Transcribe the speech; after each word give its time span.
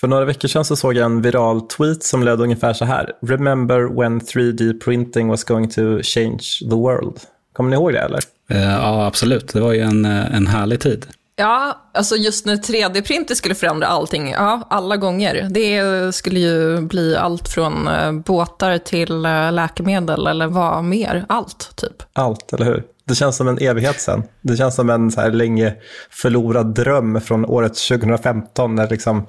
För 0.00 0.08
några 0.08 0.24
veckor 0.24 0.48
sedan 0.48 0.64
så 0.64 0.76
såg 0.76 0.94
jag 0.94 1.04
en 1.04 1.22
viral 1.22 1.60
tweet 1.60 2.02
som 2.02 2.22
löd 2.22 2.40
ungefär 2.40 2.72
så 2.72 2.84
här. 2.84 3.12
Remember 3.26 4.00
when 4.00 4.20
3D 4.20 4.80
printing 4.80 5.28
was 5.28 5.44
going 5.44 5.70
to 5.70 6.02
change 6.02 6.42
the 6.70 6.76
world. 6.76 7.20
Kommer 7.52 7.70
ni 7.70 7.76
ihåg 7.76 7.92
det 7.92 7.98
eller? 7.98 8.20
Eh, 8.50 8.62
Ja, 8.62 9.06
absolut. 9.06 9.52
Det 9.52 9.60
var 9.60 9.72
ju 9.72 9.80
en, 9.80 10.04
eh, 10.04 10.34
en 10.34 10.46
härlig 10.46 10.80
tid. 10.80 11.06
Ja, 11.36 11.76
alltså 11.94 12.16
just 12.16 12.46
när 12.46 12.56
3D-printer 12.56 13.34
skulle 13.34 13.54
förändra 13.54 13.86
allting, 13.86 14.30
ja, 14.30 14.66
alla 14.70 14.96
gånger. 14.96 15.48
Det 15.50 16.14
skulle 16.14 16.40
ju 16.40 16.80
bli 16.80 17.16
allt 17.16 17.48
från 17.48 17.88
eh, 17.88 18.12
båtar 18.12 18.78
till 18.78 19.22
läkemedel 19.52 20.26
eller 20.26 20.46
vad 20.46 20.84
mer, 20.84 21.24
allt 21.28 21.72
typ. 21.76 22.02
Allt, 22.12 22.52
eller 22.52 22.64
hur? 22.66 22.84
Det 23.10 23.14
känns 23.16 23.36
som 23.36 23.48
en 23.48 23.58
evighet 23.58 24.00
sen. 24.00 24.22
Det 24.40 24.56
känns 24.56 24.74
som 24.74 24.90
en 24.90 25.10
så 25.10 25.20
här 25.20 25.30
länge 25.30 25.74
förlorad 26.10 26.74
dröm 26.74 27.20
från 27.20 27.46
året 27.46 27.74
2015 27.74 28.74
när 28.74 28.88
liksom 28.88 29.26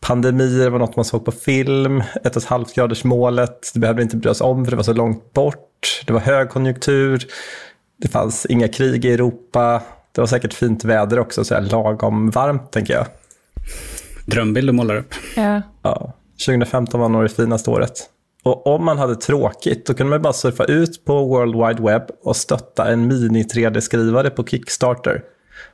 pandemier 0.00 0.70
var 0.70 0.78
något 0.78 0.96
man 0.96 1.04
såg 1.04 1.24
på 1.24 1.32
film, 1.32 2.02
ett 2.24 2.36
och 2.36 2.42
ett 2.42 2.48
halvt 2.48 2.74
graders 2.74 3.04
målet, 3.04 3.70
det 3.74 3.80
behövde 3.80 4.02
inte 4.02 4.16
bry 4.16 4.30
oss 4.30 4.40
om 4.40 4.64
för 4.64 4.70
det 4.70 4.76
var 4.76 4.84
så 4.84 4.92
långt 4.92 5.32
bort, 5.32 6.02
det 6.06 6.12
var 6.12 6.20
högkonjunktur, 6.20 7.26
det 8.02 8.08
fanns 8.08 8.46
inga 8.46 8.68
krig 8.68 9.04
i 9.04 9.12
Europa, 9.12 9.82
det 10.12 10.20
var 10.20 10.26
säkert 10.26 10.54
fint 10.54 10.84
väder 10.84 11.18
också, 11.18 11.44
så 11.44 11.54
här 11.54 11.62
lagom 11.62 12.30
varmt 12.30 12.72
tänker 12.72 12.94
jag. 12.94 13.06
Drömbild 14.26 14.68
du 14.68 14.72
målar 14.72 14.96
upp. 14.96 15.14
Ja. 15.36 15.62
Ja, 15.82 16.12
2015 16.46 17.00
var 17.00 17.08
nog 17.08 17.22
det 17.22 17.28
finaste 17.28 17.70
året. 17.70 18.10
Och 18.44 18.66
om 18.66 18.84
man 18.84 18.98
hade 18.98 19.16
tråkigt, 19.16 19.86
då 19.86 19.94
kunde 19.94 20.10
man 20.10 20.22
bara 20.22 20.32
surfa 20.32 20.64
ut 20.64 21.04
på 21.04 21.24
World 21.24 21.54
Wide 21.54 21.92
Web 21.92 22.02
och 22.24 22.36
stötta 22.36 22.92
en 22.92 23.06
mini-3D-skrivare 23.12 24.30
på 24.30 24.44
Kickstarter. 24.44 25.22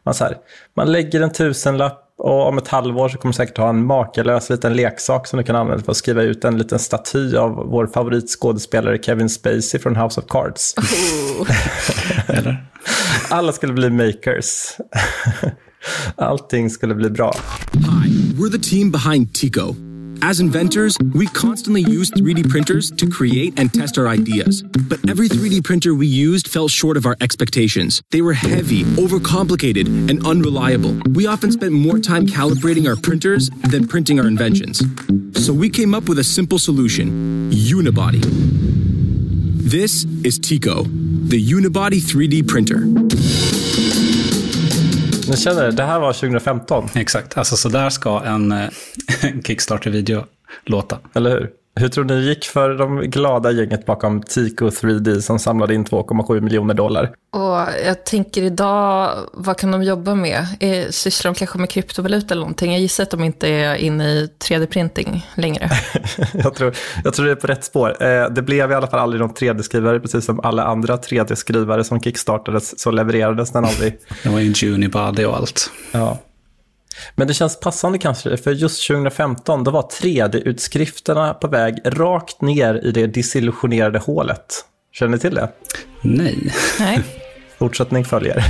Man, 0.04 0.14
så 0.14 0.24
här, 0.24 0.36
man 0.76 0.92
lägger 0.92 1.20
en 1.20 1.32
tusenlapp 1.32 2.06
och 2.18 2.48
om 2.48 2.58
ett 2.58 2.68
halvår 2.68 3.08
så 3.08 3.18
kommer 3.18 3.32
du 3.32 3.36
säkert 3.36 3.58
ha 3.58 3.68
en 3.68 3.86
makalös 3.86 4.50
liten 4.50 4.74
leksak 4.74 5.26
som 5.26 5.36
du 5.36 5.44
kan 5.44 5.56
använda 5.56 5.84
för 5.84 5.90
att 5.90 5.96
skriva 5.96 6.22
ut 6.22 6.44
en 6.44 6.58
liten 6.58 6.78
staty 6.78 7.36
av 7.36 7.50
vår 7.50 7.86
favoritskådespelare 7.86 8.98
Kevin 9.02 9.28
Spacey 9.28 9.80
från 9.80 9.96
House 9.96 10.20
of 10.20 10.26
Cards. 10.28 10.74
Eller? 12.26 12.66
Alla 13.30 13.52
skulle 13.52 13.72
bli 13.72 13.90
makers. 13.90 14.76
Allting 16.16 16.70
skulle 16.70 16.94
bli 16.94 17.10
bra. 17.10 17.34
Hi, 17.72 18.10
we're 18.34 18.52
the 18.52 18.70
team 18.70 18.90
behind 18.90 19.34
Tico. 19.34 19.89
As 20.22 20.38
inventors, 20.38 20.98
we 21.14 21.26
constantly 21.28 21.80
use 21.80 22.10
3D 22.10 22.48
printers 22.50 22.90
to 22.90 23.08
create 23.08 23.58
and 23.58 23.72
test 23.72 23.96
our 23.96 24.06
ideas. 24.06 24.62
But 24.62 25.08
every 25.08 25.28
3D 25.28 25.64
printer 25.64 25.94
we 25.94 26.06
used 26.06 26.46
fell 26.46 26.68
short 26.68 26.98
of 26.98 27.06
our 27.06 27.16
expectations. 27.20 28.02
They 28.10 28.20
were 28.20 28.34
heavy, 28.34 28.84
overcomplicated, 28.84 29.86
and 30.10 30.26
unreliable. 30.26 31.00
We 31.12 31.26
often 31.26 31.50
spent 31.52 31.72
more 31.72 31.98
time 31.98 32.26
calibrating 32.26 32.86
our 32.86 32.96
printers 32.96 33.48
than 33.70 33.88
printing 33.88 34.20
our 34.20 34.26
inventions. 34.26 34.82
So 35.42 35.54
we 35.54 35.70
came 35.70 35.94
up 35.94 36.08
with 36.08 36.18
a 36.18 36.24
simple 36.24 36.58
solution 36.58 37.50
Unibody. 37.50 38.20
This 39.70 40.04
is 40.24 40.38
Tico, 40.38 40.82
the 40.82 41.42
Unibody 41.42 42.00
3D 42.00 42.46
printer. 42.46 43.69
Ni 45.30 45.36
känner, 45.36 45.72
det 45.72 45.82
här 45.82 45.98
var 45.98 46.12
2015, 46.12 46.88
Exakt. 46.94 47.38
Alltså 47.38 47.56
så 47.56 47.68
där 47.68 47.90
ska 47.90 48.22
en 48.24 48.52
eh, 48.52 48.68
Kickstarter-video 49.44 50.24
låta. 50.64 50.98
eller 51.14 51.30
hur? 51.30 51.50
Hur 51.80 51.88
tror 51.88 52.04
ni 52.04 52.14
det 52.14 52.20
gick 52.20 52.44
för 52.44 52.74
de 52.74 53.00
glada 53.00 53.50
gänget 53.50 53.86
bakom 53.86 54.22
Tico 54.22 54.68
3D 54.68 55.20
som 55.20 55.38
samlade 55.38 55.74
in 55.74 55.84
2,7 55.84 56.40
miljoner 56.40 56.74
dollar? 56.74 57.10
Och 57.32 57.66
jag 57.86 58.04
tänker 58.04 58.42
idag, 58.42 59.14
vad 59.32 59.58
kan 59.58 59.70
de 59.70 59.82
jobba 59.82 60.14
med? 60.14 60.46
Eh, 60.60 60.88
Sysslar 60.90 61.32
de 61.32 61.38
kanske 61.38 61.58
med 61.58 61.70
kryptovaluta 61.70 62.34
eller 62.34 62.40
någonting? 62.40 62.72
Jag 62.72 62.80
gissar 62.80 63.02
att 63.02 63.10
de 63.10 63.24
inte 63.24 63.48
är 63.48 63.74
inne 63.74 64.10
i 64.10 64.28
3D-printing 64.38 65.26
längre. 65.34 65.70
jag, 66.32 66.54
tror, 66.54 66.76
jag 67.04 67.14
tror 67.14 67.26
det 67.26 67.32
är 67.32 67.36
på 67.36 67.46
rätt 67.46 67.64
spår. 67.64 68.02
Eh, 68.02 68.30
det 68.30 68.42
blev 68.42 68.70
i 68.70 68.74
alla 68.74 68.86
fall 68.86 69.00
aldrig 69.00 69.20
någon 69.20 69.34
3D-skrivare, 69.34 70.00
precis 70.00 70.24
som 70.24 70.40
alla 70.40 70.64
andra 70.64 70.96
3D-skrivare 70.96 71.84
som 71.84 72.00
kickstartades 72.00 72.80
så 72.80 72.90
levererades 72.90 73.50
den 73.50 73.64
aldrig. 73.64 73.98
Det 74.22 74.28
var 74.28 74.38
ju 74.38 74.46
en 74.46 74.74
Unibody 74.74 75.24
och 75.24 75.36
allt. 75.36 75.70
Ja. 75.92 76.18
Men 77.14 77.28
det 77.28 77.34
känns 77.34 77.60
passande 77.60 77.98
kanske, 77.98 78.36
för 78.36 78.50
just 78.50 78.86
2015 78.86 79.64
då 79.64 79.70
var 79.70 79.82
3D-utskrifterna 79.82 81.34
på 81.34 81.48
väg 81.48 81.78
rakt 81.84 82.40
ner 82.40 82.80
i 82.84 82.92
det 82.92 83.06
disillusionerade 83.06 83.98
hålet. 83.98 84.64
Känner 84.92 85.12
ni 85.12 85.18
till 85.18 85.34
det? 85.34 85.48
Nej. 86.00 86.52
Nej. 86.78 87.00
Fortsättning 87.58 88.04
följer. 88.04 88.44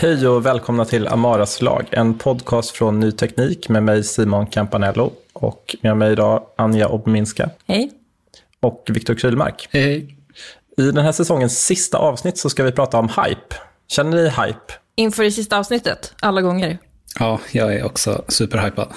Hej 0.00 0.28
och 0.28 0.46
välkomna 0.46 0.84
till 0.84 1.08
Amaras 1.08 1.62
lag, 1.62 1.86
en 1.90 2.18
podcast 2.18 2.70
från 2.70 3.00
Ny 3.00 3.12
Teknik 3.12 3.68
med 3.68 3.82
mig 3.82 4.04
Simon 4.04 4.46
Campanello 4.46 5.12
och 5.38 5.76
med 5.82 5.96
mig 5.96 6.12
idag 6.12 6.42
Anja 6.56 6.88
Obminska 6.88 7.50
Hej. 7.66 7.90
och 8.60 8.84
Viktor 8.88 9.14
Krylmark. 9.14 9.68
Hej. 9.70 10.16
I 10.76 10.82
den 10.82 11.04
här 11.04 11.12
säsongens 11.12 11.64
sista 11.64 11.98
avsnitt 11.98 12.38
så 12.38 12.50
ska 12.50 12.64
vi 12.64 12.72
prata 12.72 12.98
om 12.98 13.08
hype. 13.08 13.56
Känner 13.88 14.16
ni 14.16 14.22
hype? 14.22 14.72
Inför 14.94 15.22
det 15.24 15.30
sista 15.30 15.58
avsnittet, 15.58 16.14
alla 16.20 16.42
gånger. 16.42 16.78
Ja, 17.18 17.40
jag 17.52 17.74
är 17.74 17.84
också 17.84 18.24
superhypad. 18.28 18.92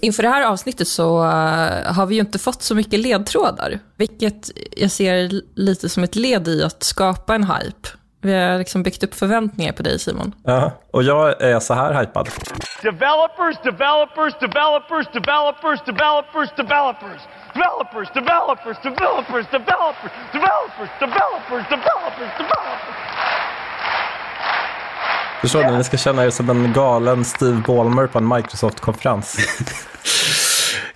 Inför 0.00 0.22
det 0.22 0.28
här 0.28 0.44
avsnittet 0.44 0.88
så 0.88 1.24
eh, 1.24 1.92
har 1.92 2.06
vi 2.06 2.14
ju 2.14 2.20
inte 2.20 2.38
fått 2.38 2.62
så 2.62 2.74
mycket 2.74 3.00
ledtrådar, 3.00 3.78
vilket 3.96 4.50
jag 4.76 4.90
ser 4.90 5.42
lite 5.54 5.88
som 5.88 6.04
ett 6.04 6.16
led 6.16 6.48
i 6.48 6.62
att 6.62 6.82
skapa 6.82 7.34
en 7.34 7.44
hype. 7.44 7.88
Vi 8.26 8.34
har 8.34 8.58
liksom 8.58 8.82
byggt 8.82 9.02
upp 9.04 9.14
förväntningar 9.14 9.72
på 9.72 9.82
dig 9.82 9.98
Simon. 9.98 10.34
Ja, 10.44 10.70
och 10.90 11.02
jag 11.02 11.42
är 11.42 11.60
så 11.60 11.74
här 11.74 11.94
hypad. 12.00 12.28
Developers, 12.82 13.56
developers, 13.64 14.34
developers, 14.40 15.06
developers, 15.12 15.80
developers, 15.86 16.50
developers. 16.56 17.20
Developers, 17.54 18.08
developers, 18.14 18.76
developers, 18.82 19.46
developers, 19.56 20.12
developers, 20.32 20.90
developers, 21.00 21.64
developers, 21.70 22.30
developers. 22.38 22.96
Förstår 25.40 25.64
ni? 25.64 25.76
Ni 25.76 25.84
ska 25.84 25.96
känna 25.96 26.24
er 26.24 26.30
som 26.30 26.50
en 26.50 26.72
galen 26.72 27.24
Steve 27.24 27.62
Ballmer 27.66 28.06
på 28.06 28.18
en 28.18 28.28
Microsoft-konferens. 28.28 29.36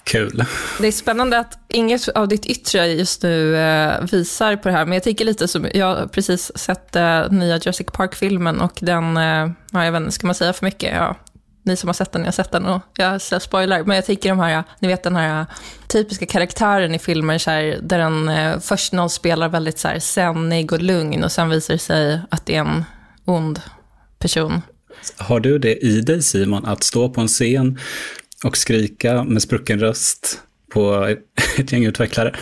Kul. 0.05 0.45
Det 0.81 0.87
är 0.87 0.93
spännande 0.93 1.39
att 1.39 1.59
inget 1.69 2.09
av 2.09 2.29
ditt 2.29 2.47
yttre 2.47 2.87
just 2.87 3.23
nu 3.23 3.57
eh, 3.57 4.05
visar 4.13 4.57
på 4.57 4.69
det 4.69 4.75
här, 4.75 4.85
men 4.85 4.95
jag 4.95 5.03
tänker 5.03 5.25
lite 5.25 5.49
som, 5.49 5.67
jag 5.75 5.87
har 5.87 6.07
precis 6.07 6.53
sett 6.55 6.97
eh, 6.97 7.31
nya 7.31 7.57
Jurassic 7.57 7.87
Park-filmen 7.93 8.61
och 8.61 8.79
den, 8.81 9.17
eh, 9.17 9.51
ja, 9.73 9.85
jag 9.85 9.93
vet 9.93 10.01
inte, 10.01 10.13
ska 10.13 10.27
man 10.27 10.35
säga 10.35 10.53
för 10.53 10.67
mycket? 10.67 10.95
Ja, 10.95 11.17
ni 11.63 11.77
som 11.77 11.89
har 11.89 11.95
sett 11.95 12.13
den, 12.13 12.23
jag 12.23 12.27
har 12.27 12.33
sett 12.33 12.53
den 12.53 12.67
och 12.67 12.83
jag 12.97 13.21
så 13.21 13.41
spoilar, 13.41 13.85
men 13.85 13.97
jag 13.97 14.05
tänker 14.05 14.29
de 14.29 14.39
här, 14.39 14.65
ni 14.79 14.89
vet 14.89 15.03
den 15.03 15.17
här 15.17 15.47
typiska 15.89 16.27
karaktären 16.27 16.95
i 16.95 16.99
filmer 16.99 17.39
så 17.39 17.51
här, 17.51 17.79
där 17.83 17.99
den 17.99 18.61
först 18.61 18.93
någon 18.93 19.11
spelar 19.11 19.49
väldigt 19.49 19.79
så 19.79 19.89
här 19.89 19.99
sennig 19.99 20.73
och 20.73 20.83
lugn 20.83 21.25
och 21.25 21.33
sen 21.33 21.49
visar 21.49 21.75
det 21.75 21.79
sig 21.79 22.21
att 22.31 22.47
det 22.47 22.57
är 22.57 22.61
en 22.61 22.85
ond 23.25 23.61
person. 24.19 24.63
Har 25.17 25.41
du 25.41 25.59
det 25.59 25.77
i 25.77 26.01
dig 26.01 26.23
Simon, 26.23 26.67
att 26.67 26.83
stå 26.83 27.09
på 27.09 27.21
en 27.21 27.29
scen 27.29 27.79
och 28.45 28.57
skrika 28.57 29.25
med 29.25 29.43
sprucken 29.43 29.81
röst 29.81 30.41
på 30.73 31.15
ett 31.59 31.73
gäng 31.73 31.85
utvecklare? 31.85 32.35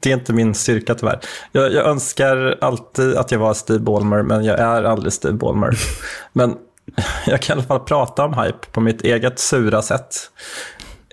Det 0.00 0.10
är 0.10 0.14
inte 0.14 0.32
min 0.32 0.54
styrka 0.54 0.94
tyvärr. 0.94 1.20
Jag, 1.52 1.72
jag 1.72 1.86
önskar 1.86 2.58
alltid 2.60 3.16
att 3.16 3.30
jag 3.30 3.38
var 3.38 3.54
Steve 3.54 3.78
Ballmer, 3.78 4.22
men 4.22 4.44
jag 4.44 4.58
är 4.58 4.82
aldrig 4.82 5.12
Steve 5.12 5.34
Ballmer. 5.34 5.78
Men 6.32 6.54
jag 7.26 7.42
kan 7.42 7.56
i 7.56 7.58
alla 7.58 7.68
fall 7.68 7.80
prata 7.80 8.24
om 8.24 8.34
hype 8.34 8.66
på 8.72 8.80
mitt 8.80 9.02
eget 9.02 9.38
sura 9.38 9.82
sätt. 9.82 10.16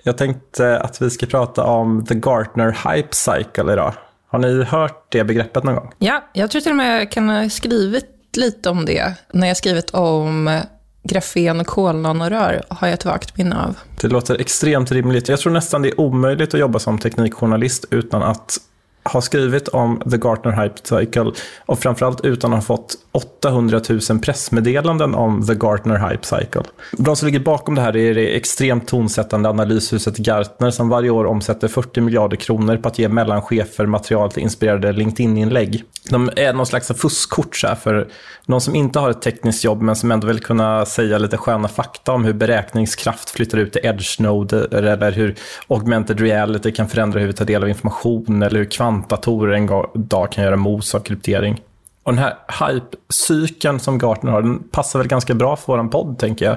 Jag 0.02 0.18
tänkte 0.18 0.78
att 0.80 1.02
vi 1.02 1.10
ska 1.10 1.26
prata 1.26 1.64
om 1.64 2.06
The 2.06 2.14
Gartner 2.14 2.94
Hype 2.94 3.14
Cycle 3.14 3.72
idag. 3.72 3.94
Har 4.26 4.38
ni 4.38 4.62
hört 4.62 5.06
det 5.12 5.24
begreppet 5.24 5.64
någon 5.64 5.74
gång? 5.74 5.92
Ja, 5.98 6.30
jag 6.32 6.50
tror 6.50 6.60
till 6.60 6.72
och 6.72 6.76
med 6.76 7.00
jag 7.00 7.10
kan 7.10 7.28
ha 7.28 7.48
skrivit 7.48 8.06
lite 8.36 8.70
om 8.70 8.84
det 8.84 9.14
när 9.32 9.46
jag 9.46 9.56
skrivit 9.56 9.90
om 9.90 10.60
grafen 11.04 11.60
och 11.60 11.66
kolnanorör 11.66 12.62
har 12.68 12.88
jag 12.88 12.94
ett 12.94 13.04
vagt 13.04 13.38
minne 13.38 13.64
av. 13.64 13.76
Det 14.00 14.08
låter 14.08 14.40
extremt 14.40 14.92
rimligt. 14.92 15.28
Jag 15.28 15.38
tror 15.38 15.52
nästan 15.52 15.82
det 15.82 15.88
är 15.88 16.00
omöjligt 16.00 16.54
att 16.54 16.60
jobba 16.60 16.78
som 16.78 16.98
teknikjournalist 16.98 17.84
utan 17.90 18.22
att 18.22 18.58
har 19.04 19.20
skrivit 19.20 19.68
om 19.68 20.02
The 20.10 20.16
Gartner 20.16 20.62
Hype 20.62 20.74
Cycle 20.82 21.32
och 21.66 21.78
framförallt 21.78 22.24
utan 22.24 22.52
att 22.52 22.58
ha 22.58 22.76
fått 22.76 22.94
800 23.12 23.80
000 24.10 24.18
pressmeddelanden 24.22 25.14
om 25.14 25.46
The 25.46 25.54
Gartner 25.54 26.10
Hype 26.10 26.26
Cycle. 26.26 26.62
De 26.92 27.16
som 27.16 27.26
ligger 27.26 27.40
bakom 27.40 27.74
det 27.74 27.80
här 27.80 27.96
är 27.96 28.14
det 28.14 28.36
extremt 28.36 28.88
tonsättande 28.88 29.48
analyshuset 29.48 30.18
Gartner 30.18 30.70
som 30.70 30.88
varje 30.88 31.10
år 31.10 31.24
omsätter 31.24 31.68
40 31.68 32.00
miljarder 32.00 32.36
kronor 32.36 32.76
på 32.76 32.88
att 32.88 32.98
ge 32.98 33.08
mellanchefer 33.08 33.86
material 33.86 34.30
till 34.30 34.42
inspirerade 34.42 34.92
LinkedIn-inlägg. 34.92 35.84
De 36.10 36.30
är 36.36 36.52
någon 36.52 36.66
slags 36.66 36.92
fuskkort 36.96 37.56
så 37.56 37.66
här, 37.66 37.74
för 37.74 38.08
någon 38.46 38.60
som 38.60 38.74
inte 38.74 38.98
har 38.98 39.10
ett 39.10 39.22
tekniskt 39.22 39.64
jobb 39.64 39.82
men 39.82 39.96
som 39.96 40.10
ändå 40.10 40.26
vill 40.26 40.40
kunna 40.40 40.86
säga 40.86 41.18
lite 41.18 41.36
sköna 41.36 41.68
fakta 41.68 42.12
om 42.12 42.24
hur 42.24 42.32
beräkningskraft 42.32 43.30
flyttar 43.30 43.58
ut 43.58 43.72
till 43.72 43.84
edge-noder 43.84 44.74
eller 44.74 45.12
hur 45.12 45.34
augmented 45.68 46.20
reality 46.20 46.72
kan 46.72 46.88
förändra 46.88 47.20
hur 47.20 47.26
vi 47.26 47.32
tar 47.32 47.44
del 47.44 47.62
av 47.62 47.68
information 47.68 48.42
eller 48.42 48.58
hur 48.58 48.64
kvantdatorer 48.94 49.54
en 49.54 49.66
dag 49.94 50.32
kan 50.32 50.44
göra 50.44 50.56
mos 50.56 50.94
av 50.94 51.00
kryptering. 51.00 51.62
Och 52.02 52.12
den 52.12 52.24
här 52.24 52.34
hype-cykeln 52.60 53.80
som 53.80 53.98
Gartner 53.98 54.32
har, 54.32 54.42
den 54.42 54.58
passar 54.58 54.98
väl 54.98 55.08
ganska 55.08 55.34
bra 55.34 55.56
för 55.56 55.76
vår 55.76 55.88
podd, 55.88 56.18
tänker 56.18 56.44
jag. 56.44 56.56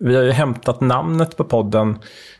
Vi 0.00 0.16
har 0.16 0.22
ju 0.22 0.30
hämtat 0.30 0.80
namnet 0.80 1.36
på 1.36 1.44
podden, 1.44 1.98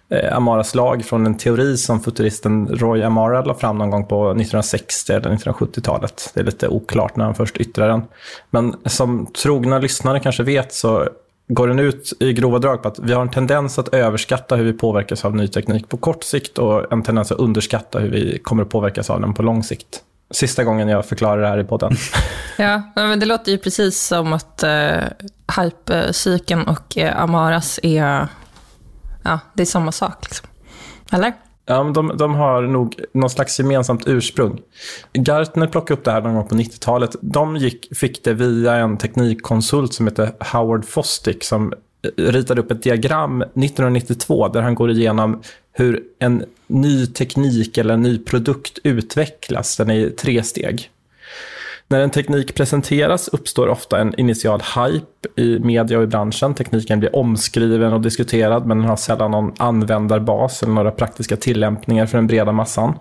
eh, 0.09 0.37
Amaras 0.37 0.75
lag, 0.75 1.05
från 1.05 1.27
en 1.27 1.37
teori 1.37 1.77
som 1.77 2.01
futuristen 2.01 2.69
Roy 2.69 3.03
Amara 3.03 3.45
la 3.45 3.55
fram 3.55 3.79
någon 3.79 3.91
gång 3.91 4.07
på 4.07 4.31
1960 4.31 5.13
eller 5.13 5.31
1970-talet. 5.31 6.31
Det 6.35 6.41
är 6.41 6.45
lite 6.45 6.69
oklart 6.69 7.17
när 7.17 7.25
han 7.25 7.35
först 7.35 7.57
yttrar 7.57 7.89
den. 7.89 8.03
Men 8.51 8.77
som 8.85 9.27
trogna 9.27 9.79
lyssnare 9.79 10.21
kanske 10.21 10.43
vet 10.43 10.73
så 10.73 11.09
går 11.51 11.69
den 11.69 11.79
ut 11.79 12.13
i 12.21 12.33
grova 12.33 12.59
drag 12.59 12.83
på 12.83 12.89
att 12.89 12.99
vi 12.99 13.13
har 13.13 13.23
en 13.23 13.31
tendens 13.31 13.79
att 13.79 13.95
överskatta 13.95 14.57
hur 14.57 14.65
vi 14.65 14.73
påverkas 14.73 15.25
av 15.25 15.37
ny 15.37 15.49
teknik 15.49 15.89
på 15.89 15.97
kort 15.97 16.25
sikt 16.25 16.59
och 16.59 16.93
en 16.93 17.03
tendens 17.03 17.33
att 17.33 17.39
underskatta 17.39 17.99
hur 17.99 18.11
vi 18.11 18.39
kommer 18.39 18.63
att 18.63 18.69
påverkas 18.69 19.11
av 19.11 19.21
den 19.21 19.35
på 19.35 19.43
lång 19.43 19.63
sikt. 19.63 20.03
Sista 20.31 20.65
gången 20.65 20.89
jag 20.89 21.07
förklarar 21.07 21.43
det 21.43 21.49
här 21.49 21.59
i 21.59 21.65
podden. 21.65 21.97
ja, 22.59 22.83
men 22.95 23.21
det 23.21 23.27
låter 23.27 23.53
ju 23.53 23.59
precis 23.59 24.01
som 24.01 24.33
att 24.33 24.63
eh, 24.63 25.03
hypecykeln 25.59 26.69
och 26.69 26.99
eh, 26.99 27.23
Amaras 27.23 27.81
är, 27.83 28.29
ja, 29.23 29.41
det 29.55 29.63
är 29.63 29.67
samma 29.67 29.93
sak. 29.93 30.25
Liksom. 30.25 30.49
Eller? 31.13 31.33
Ja, 31.67 31.83
men 31.85 31.93
de, 31.93 32.17
de 32.17 32.35
har 32.35 32.63
nog 32.63 33.01
någon 33.13 33.31
slags 33.31 33.59
gemensamt 33.59 34.09
ursprung. 34.09 34.61
Gartner 35.13 35.67
plockade 35.67 35.99
upp 35.99 36.05
det 36.05 36.11
här 36.11 36.21
någon 36.21 36.35
gång 36.35 36.49
på 36.49 36.55
90-talet. 36.55 37.17
De 37.21 37.57
gick, 37.57 37.97
fick 37.97 38.25
det 38.25 38.35
via 38.35 38.75
en 38.75 38.97
teknikkonsult 38.97 39.95
som 39.95 40.07
heter 40.07 40.33
Howard 40.53 40.85
Fostick 40.85 41.45
som 41.45 41.73
ritade 42.17 42.61
upp 42.61 42.71
ett 42.71 42.83
diagram 42.83 43.43
1992 43.43 44.49
där 44.49 44.63
han 44.63 44.75
går 44.75 44.91
igenom 44.91 45.43
hur 45.73 46.03
en 46.19 46.45
ny 46.67 47.07
teknik 47.07 47.79
eller 47.79 47.95
en 47.95 48.03
ny 48.03 48.19
produkt 48.19 48.79
utvecklas. 48.85 49.77
Den 49.77 49.91
är 49.91 49.95
i 49.95 50.11
tre 50.11 50.43
steg. 50.43 50.91
När 51.91 52.01
en 52.01 52.11
teknik 52.11 52.55
presenteras 52.55 53.29
uppstår 53.29 53.69
ofta 53.69 53.99
en 53.99 54.21
initial 54.21 54.63
hype 54.77 55.41
i 55.43 55.59
media 55.59 55.99
och 55.99 56.05
i 56.05 56.07
branschen. 56.07 56.55
Tekniken 56.55 57.01
blir 57.01 57.17
omskriven 57.17 57.93
och 57.93 58.01
diskuterad 58.01 58.67
men 58.67 58.79
den 58.79 58.89
har 58.89 58.97
sällan 58.97 59.31
någon 59.31 59.53
användarbas 59.59 60.63
eller 60.63 60.73
några 60.73 60.91
praktiska 60.91 61.37
tillämpningar 61.37 62.07
för 62.07 62.19
den 62.19 62.27
breda 62.27 62.53
massan. 62.53 62.95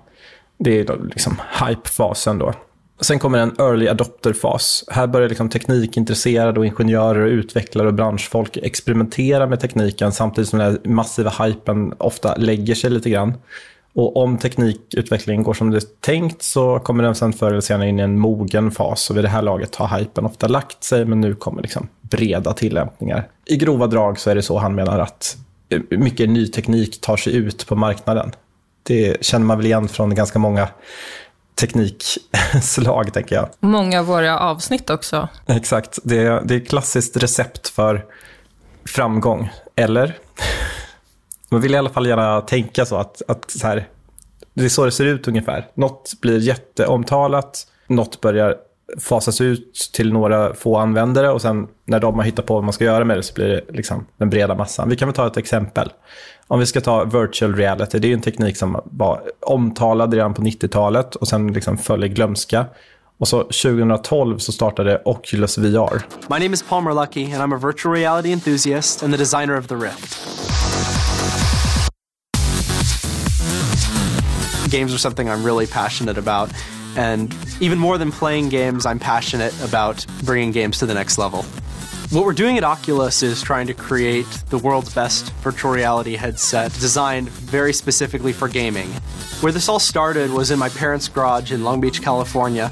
Det 0.59 0.80
är 0.80 0.97
liksom 1.13 1.41
hype-fasen 1.59 2.39
då. 2.39 2.53
Sen 3.01 3.19
kommer 3.19 3.39
en 3.39 3.56
early 3.59 3.88
adopter-fas. 3.88 4.83
Här 4.88 5.07
börjar 5.07 5.30
liksom 5.30 5.50
teknikintresserade 5.50 6.59
och 6.59 6.65
ingenjörer, 6.65 7.21
och 7.21 7.30
utvecklare 7.30 7.88
och 7.88 7.94
branschfolk 7.94 8.57
experimentera 8.57 9.47
med 9.47 9.59
tekniken 9.59 10.12
samtidigt 10.12 10.50
som 10.50 10.59
den 10.59 10.80
massiva 10.85 11.30
hypen 11.30 11.94
ofta 11.97 12.35
lägger 12.35 12.75
sig 12.75 12.89
lite 12.89 13.09
grann. 13.09 13.33
Och 14.00 14.18
om 14.18 14.38
teknikutvecklingen 14.38 15.44
går 15.44 15.54
som 15.54 15.72
det 15.72 15.78
är 15.78 15.84
tänkt 16.00 16.44
så 16.44 16.80
kommer 16.80 17.04
den 17.04 17.16
sen 17.16 17.34
förr 17.34 17.48
eller 17.51 17.62
senare 17.62 17.90
in 17.90 18.00
i 18.00 18.01
en 18.01 18.19
mogen 18.19 18.72
fas. 18.72 19.10
Och 19.10 19.18
vid 19.18 19.24
det 19.24 19.30
här 19.30 19.42
laget 19.42 19.75
har 19.75 19.98
hypen 19.98 20.25
ofta 20.25 20.48
lagt 20.48 20.84
sig, 20.84 21.06
men 21.06 21.22
nu 21.22 21.36
kommer 21.36 21.62
liksom 21.62 21.88
breda 22.01 22.54
tillämpningar. 22.54 23.28
I 23.46 23.57
grova 23.57 23.88
drag 23.88 24.19
så 24.19 24.30
är 24.30 24.36
det 24.36 24.42
så 24.42 24.57
han 24.57 24.75
menar 24.75 25.00
att 25.00 25.38
mycket 25.90 26.30
ny 26.30 26.48
teknik 26.48 27.01
tar 27.01 27.18
sig 27.18 27.36
ut 27.36 27.68
på 27.68 27.75
marknaden. 27.75 28.31
Det 28.84 29.25
känner 29.25 29.46
man 29.46 29.57
väl 29.57 29.66
igen 29.66 29.88
från 29.88 30.16
ganska 30.16 30.40
många 30.40 30.68
teknikslag, 31.56 33.13
tänker 33.13 33.36
jag. 33.36 33.50
Många 33.60 34.00
av 34.00 34.06
våra 34.06 34.40
avsnitt 34.40 34.90
också. 34.90 35.28
Exakt. 35.48 36.00
Det 36.04 36.18
är, 36.18 36.42
det 36.45 36.56
är 36.56 36.60
klassiskt 36.60 37.18
recept 37.18 37.68
för 37.68 38.06
framgång. 38.86 39.50
Eller? 39.75 40.18
Man 41.51 41.62
vill 41.62 41.74
i 41.74 41.78
alla 41.78 41.90
fall 41.90 42.07
gärna 42.07 42.42
tänka 42.42 42.86
så 42.86 42.96
att, 42.96 43.22
att 43.28 43.51
så 43.51 43.68
här, 43.68 43.88
det 44.54 44.66
är 44.66 44.69
så 44.69 44.86
det 44.86 44.92
ser 44.92 45.06
ut 45.06 45.28
ungefär. 45.28 45.68
Något 45.74 46.13
blir 46.22 46.40
jätteomtalat, 46.40 47.68
något 47.88 48.22
börjar 48.22 48.56
fasas 48.98 49.42
ut 49.42 49.90
till 49.94 50.13
några 50.13 50.54
få 50.54 50.78
användare 50.78 51.30
och 51.30 51.42
sen 51.42 51.68
när 51.86 52.00
de 52.00 52.16
har 52.16 52.24
hittat 52.24 52.46
på 52.46 52.54
vad 52.54 52.63
man 52.63 52.74
ska 52.74 52.84
göra 52.84 53.06
med 53.06 53.18
det 53.18 53.24
så 53.24 53.34
blir 53.34 53.48
det 53.48 53.62
liksom 53.69 54.06
den 54.18 54.30
breda 54.30 54.56
massan. 54.56 54.90
Vi 54.90 54.96
kan 54.96 55.07
väl 55.07 55.16
ta 55.16 55.28
ett 55.28 55.38
exempel. 55.38 55.90
Om 56.48 56.60
vi 56.60 56.66
ska 56.66 56.81
ta 56.81 57.04
virtual 57.04 57.56
reality, 57.56 58.00
det 58.00 58.07
är 58.07 58.13
en 58.13 58.22
teknik 58.22 58.57
som 58.57 58.81
var 58.84 59.22
omtalad 59.40 60.13
redan 60.13 60.34
på 60.34 60.42
90-talet 60.42 61.16
och 61.16 61.28
sen 61.28 61.54
liksom 61.54 61.78
föll 61.78 62.04
i 62.04 62.10
glömska. 62.10 62.66
Och 63.18 63.28
så 63.28 63.44
2012 63.44 64.38
så 64.38 64.52
startade 64.52 65.02
Oculus 65.06 65.57
VR. 65.57 66.02
My 66.30 66.40
name 66.40 66.54
is 66.54 66.63
Palmer 66.63 66.94
Lucky 66.94 67.34
and 67.34 67.42
I'm 67.42 67.56
a 67.56 67.60
virtual 67.68 67.95
reality 67.95 68.31
enthusiast 68.31 69.04
and 69.04 69.13
the 69.13 69.18
designer 69.18 69.57
of 69.57 69.68
the 69.68 69.75
Rift. 69.75 70.19
Games 74.69 74.94
are 74.94 74.98
something 74.98 75.30
I'm 75.30 75.44
really 75.44 75.68
passionate 75.68 76.18
about. 76.18 76.51
And 76.95 77.36
even 77.60 77.80
more 77.80 77.98
than 77.98 78.12
playing 78.12 78.50
games, 78.50 78.86
I'm 78.86 79.00
passionate 79.00 79.54
about 79.63 80.06
bringing 80.24 80.51
games 80.51 80.80
to 80.80 80.86
the 80.86 80.94
next 80.94 81.18
level. 81.18 81.45
What 82.11 82.25
we're 82.25 82.33
doing 82.33 82.57
at 82.57 82.63
Oculus 82.63 83.21
is 83.21 83.39
trying 83.44 83.67
to 83.67 83.75
create 83.75 84.25
the 84.50 84.57
world's 84.57 84.91
best 84.91 85.31
virtual 85.44 85.69
reality 85.69 86.15
headset 86.15 86.73
designed 86.73 87.29
very 87.29 87.71
specifically 87.71 88.33
for 88.33 88.47
gaming. 88.47 88.88
Where 89.41 89.51
this 89.51 89.69
all 89.69 89.77
started 89.77 90.31
was 90.31 90.50
in 90.50 90.57
my 90.57 90.69
parents' 90.69 91.07
garage 91.07 91.51
in 91.51 91.63
Long 91.63 91.79
Beach, 91.79 92.01
California. 92.01 92.71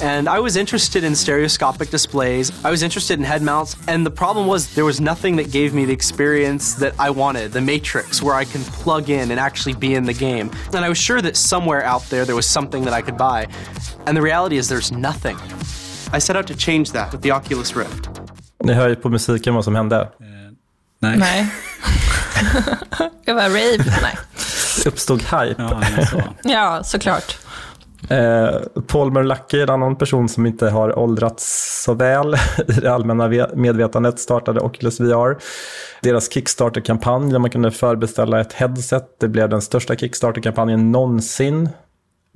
And 0.00 0.28
I 0.28 0.38
was 0.38 0.54
interested 0.54 1.02
in 1.02 1.16
stereoscopic 1.16 1.90
displays. 1.90 2.52
I 2.64 2.70
was 2.70 2.84
interested 2.84 3.18
in 3.18 3.24
head 3.24 3.42
mounts. 3.42 3.74
And 3.88 4.06
the 4.06 4.10
problem 4.12 4.46
was 4.46 4.72
there 4.76 4.84
was 4.84 5.00
nothing 5.00 5.34
that 5.34 5.50
gave 5.50 5.74
me 5.74 5.84
the 5.84 5.92
experience 5.92 6.74
that 6.74 6.94
I 6.96 7.10
wanted 7.10 7.50
the 7.50 7.60
Matrix, 7.60 8.22
where 8.22 8.36
I 8.36 8.44
can 8.44 8.62
plug 8.62 9.10
in 9.10 9.32
and 9.32 9.40
actually 9.40 9.74
be 9.74 9.96
in 9.96 10.04
the 10.04 10.14
game. 10.14 10.48
And 10.68 10.84
I 10.84 10.88
was 10.88 10.98
sure 10.98 11.20
that 11.22 11.36
somewhere 11.36 11.82
out 11.82 12.04
there 12.04 12.24
there 12.24 12.36
was 12.36 12.48
something 12.48 12.84
that 12.84 12.94
I 12.94 13.02
could 13.02 13.16
buy. 13.16 13.48
And 14.06 14.16
the 14.16 14.22
reality 14.22 14.58
is 14.58 14.68
there's 14.68 14.92
nothing. 14.92 15.36
I 16.12 16.20
set 16.20 16.36
out 16.36 16.46
to 16.46 16.54
change 16.54 16.92
that 16.92 17.10
with 17.10 17.22
the 17.22 17.32
Oculus 17.32 17.74
Rift. 17.74 18.25
Ni 18.66 18.72
hör 18.72 18.88
ju 18.88 18.96
på 18.96 19.08
musiken 19.08 19.54
vad 19.54 19.64
som 19.64 19.74
hände. 19.74 19.96
Uh, 20.00 20.26
nej. 20.98 21.18
Nej. 21.18 21.46
det 23.24 23.32
var 23.32 23.42
rave. 23.42 23.98
Nej. 24.02 24.16
Uppstod 24.86 25.22
hype. 25.22 25.54
Ja, 25.58 25.80
så. 26.10 26.22
ja 26.42 26.82
såklart. 26.84 27.38
Eh, 28.08 28.50
Palmer 28.86 29.22
Lucky, 29.22 29.60
en 29.60 29.70
annan 29.70 29.96
person 29.96 30.28
som 30.28 30.46
inte 30.46 30.70
har 30.70 30.98
åldrats 30.98 31.82
så 31.84 31.94
väl 31.94 32.34
i 32.68 32.72
det 32.80 32.92
allmänna 32.92 33.28
medvetandet, 33.54 34.18
startade 34.18 34.60
Oculus 34.60 35.00
VR. 35.00 35.36
Deras 36.02 36.32
Kickstarter-kampanj 36.32 37.32
där 37.32 37.38
man 37.38 37.50
kunde 37.50 37.70
förbeställa 37.70 38.40
ett 38.40 38.52
headset, 38.52 39.16
det 39.20 39.28
blev 39.28 39.48
den 39.48 39.62
största 39.62 39.96
Kickstarter-kampanjen 39.96 40.92
någonsin. 40.92 41.68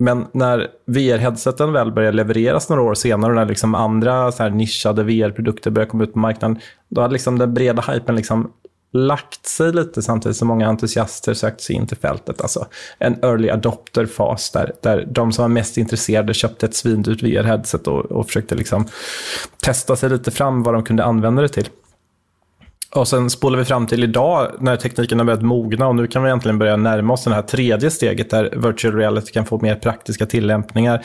Men 0.02 0.26
när 0.32 0.68
VR-headseten 0.86 1.72
väl 1.72 1.92
började 1.92 2.16
levereras 2.16 2.68
några 2.68 2.82
år 2.82 2.94
senare 2.94 3.30
och 3.30 3.36
när 3.36 3.46
liksom 3.46 3.74
andra 3.74 4.32
så 4.32 4.42
här 4.42 4.50
nischade 4.50 5.02
VR-produkter 5.02 5.70
började 5.70 5.90
komma 5.90 6.04
ut 6.04 6.12
på 6.12 6.18
marknaden, 6.18 6.58
då 6.88 7.00
hade 7.00 7.12
liksom 7.12 7.38
den 7.38 7.54
breda 7.54 7.82
hypen 7.82 8.16
liksom 8.16 8.52
lagt 8.92 9.46
sig 9.46 9.72
lite 9.72 10.02
samtidigt 10.02 10.36
som 10.36 10.48
många 10.48 10.68
entusiaster 10.68 11.34
sökt 11.34 11.60
sig 11.60 11.76
in 11.76 11.86
till 11.86 11.96
fältet. 11.96 12.40
Alltså 12.40 12.66
en 12.98 13.24
early 13.24 13.50
adopter-fas 13.50 14.50
där, 14.50 14.72
där 14.82 15.06
de 15.10 15.32
som 15.32 15.42
var 15.42 15.48
mest 15.48 15.78
intresserade 15.78 16.34
köpte 16.34 16.66
ett 16.66 16.74
svindyrt 16.74 17.22
VR-headset 17.22 17.88
och, 17.88 18.04
och 18.04 18.26
försökte 18.26 18.54
liksom 18.54 18.86
testa 19.62 19.96
sig 19.96 20.10
lite 20.10 20.30
fram 20.30 20.62
vad 20.62 20.74
de 20.74 20.82
kunde 20.82 21.04
använda 21.04 21.42
det 21.42 21.48
till. 21.48 21.68
Och 22.94 23.08
sen 23.08 23.30
spolar 23.30 23.58
vi 23.58 23.64
fram 23.64 23.86
till 23.86 24.04
idag 24.04 24.50
när 24.58 24.76
tekniken 24.76 25.18
har 25.18 25.26
börjat 25.26 25.42
mogna 25.42 25.88
och 25.88 25.96
nu 25.96 26.06
kan 26.06 26.22
vi 26.22 26.28
egentligen 26.28 26.58
börja 26.58 26.76
närma 26.76 27.12
oss 27.12 27.24
det 27.24 27.34
här 27.34 27.42
tredje 27.42 27.90
steget 27.90 28.30
där 28.30 28.54
virtual 28.56 28.94
reality 28.94 29.32
kan 29.32 29.46
få 29.46 29.58
mer 29.58 29.74
praktiska 29.74 30.26
tillämpningar. 30.26 31.04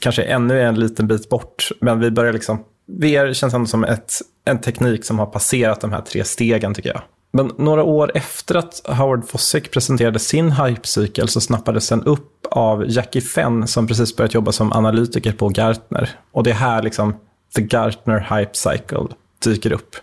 Kanske 0.00 0.22
ännu 0.22 0.62
en 0.62 0.74
liten 0.74 1.06
bit 1.06 1.28
bort, 1.28 1.68
men 1.80 2.00
vi 2.00 2.10
börjar 2.10 2.32
liksom 2.32 2.64
VR 2.86 3.32
känns 3.32 3.54
ändå 3.54 3.66
som 3.66 3.84
ett, 3.84 4.12
en 4.44 4.60
teknik 4.60 5.04
som 5.04 5.18
har 5.18 5.26
passerat 5.26 5.80
de 5.80 5.92
här 5.92 6.00
tre 6.00 6.24
stegen 6.24 6.74
tycker 6.74 6.90
jag. 6.90 7.02
Men 7.32 7.52
några 7.58 7.84
år 7.84 8.12
efter 8.14 8.54
att 8.54 8.82
Howard 8.84 9.28
Fossick 9.28 9.70
presenterade 9.70 10.18
sin 10.18 10.52
hype-cykel 10.52 11.28
så 11.28 11.40
snappades 11.40 11.88
den 11.88 12.04
upp 12.04 12.46
av 12.50 12.84
Jackie 12.88 13.22
Fenn 13.22 13.66
som 13.66 13.86
precis 13.86 14.16
börjat 14.16 14.34
jobba 14.34 14.52
som 14.52 14.72
analytiker 14.72 15.32
på 15.32 15.48
Gartner. 15.48 16.10
Och 16.32 16.42
det 16.42 16.50
är 16.50 16.54
här 16.54 16.82
liksom 16.82 17.14
The 17.56 17.62
Gartner 17.62 18.36
Hype 18.36 18.54
Cycle 18.54 19.06
dyker 19.44 19.72
upp. 19.72 19.96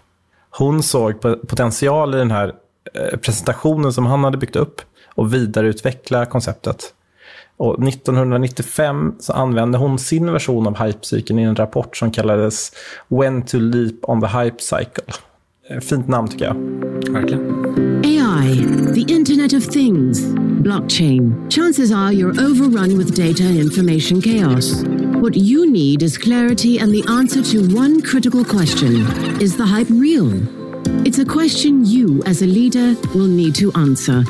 Hon 0.58 0.84
såg 0.84 1.22
potential 1.22 2.16
i 2.16 2.18
den 2.18 2.32
här 2.32 2.54
eh, 2.94 3.18
presentationen 3.18 3.94
som 3.94 4.06
han 4.06 4.24
hade 4.24 4.38
byggt 4.38 4.56
upp 4.56 4.82
och 5.16 5.34
vidareutveckla 5.34 6.26
konceptet. 6.26 6.94
Och 7.58 7.88
1995 7.88 9.16
så 9.20 9.34
använde 9.34 9.78
hon 9.78 10.00
sin 10.00 10.32
version 10.32 10.68
av 10.68 10.78
hypecykeln 10.86 11.40
i 11.40 11.44
en 11.44 11.56
rapport 11.56 11.98
som 11.98 12.12
kallades 12.12 12.72
When 13.08 13.42
to 13.42 13.58
leap 13.58 13.96
on 14.02 14.22
the 14.22 14.28
hype 14.28 14.60
cycle. 14.60 15.04
Eh, 15.70 15.80
fint 15.80 16.08
namn 16.08 16.28
tycker 16.28 16.46
jag. 16.46 16.56
Verkligen. 17.14 17.66
AI, 18.06 18.66
the 18.94 19.14
Internet 19.14 19.54
of 19.54 19.68
Things, 19.68 20.26
blockchain. 20.64 21.50
Chances 21.50 21.92
are 21.92 22.14
you're 22.14 22.52
overrun 22.52 22.98
with 22.98 23.16
data 23.16 23.44
and 23.44 23.58
information 23.58 24.22
chaos. 24.22 24.84
What 25.20 25.36
you 25.36 25.70
need 25.70 26.04
is 26.04 26.16
clarity 26.16 26.78
and 26.78 26.92
the 26.92 27.04
answer 27.10 27.42
to 27.42 27.74
one 27.74 28.04
critical 28.04 28.46
question 28.46 28.98
Is 29.42 29.58
the 29.58 29.66
hype 29.66 29.90
real? 29.90 30.32
It's 31.08 31.18
a 31.18 31.26
question 31.26 31.84
you, 31.84 32.22
as 32.28 32.44
a 32.44 32.46
leader, 32.46 32.96
will 33.16 33.28
need 33.28 33.56
to 33.56 33.74
answer. 33.74 34.24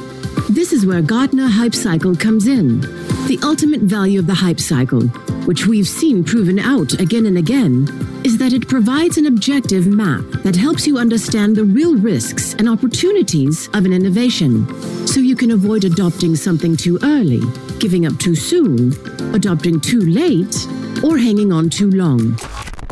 This 0.49 0.71
is 0.71 0.85
where 0.85 1.01
Gartner 1.01 1.47
Hype 1.47 1.75
Cycle 1.75 2.15
comes 2.15 2.47
in. 2.47 2.79
The 3.27 3.37
ultimate 3.43 3.81
value 3.81 4.17
of 4.17 4.27
the 4.27 4.33
hype 4.33 4.61
cycle, 4.61 5.01
which 5.45 5.67
we've 5.67 5.87
seen 5.87 6.23
proven 6.23 6.57
out 6.57 6.93
again 7.01 7.25
and 7.25 7.37
again, 7.37 7.89
is 8.23 8.37
that 8.37 8.53
it 8.53 8.69
provides 8.69 9.17
an 9.17 9.25
objective 9.25 9.87
map 9.87 10.23
that 10.43 10.55
helps 10.55 10.87
you 10.87 10.97
understand 10.97 11.57
the 11.57 11.65
real 11.65 11.97
risks 11.97 12.53
and 12.53 12.69
opportunities 12.69 13.67
of 13.73 13.83
an 13.83 13.91
innovation. 13.91 14.65
So 15.05 15.19
you 15.19 15.35
can 15.35 15.51
avoid 15.51 15.83
adopting 15.83 16.37
something 16.37 16.77
too 16.77 16.97
early, 17.03 17.41
giving 17.83 18.07
up 18.07 18.19
too 18.19 18.35
soon, 18.35 18.93
adopting 19.33 19.79
too 19.79 20.01
late, 20.01 20.57
or 21.03 21.17
hanging 21.17 21.53
on 21.53 21.69
too 21.69 21.91
long. 21.91 22.35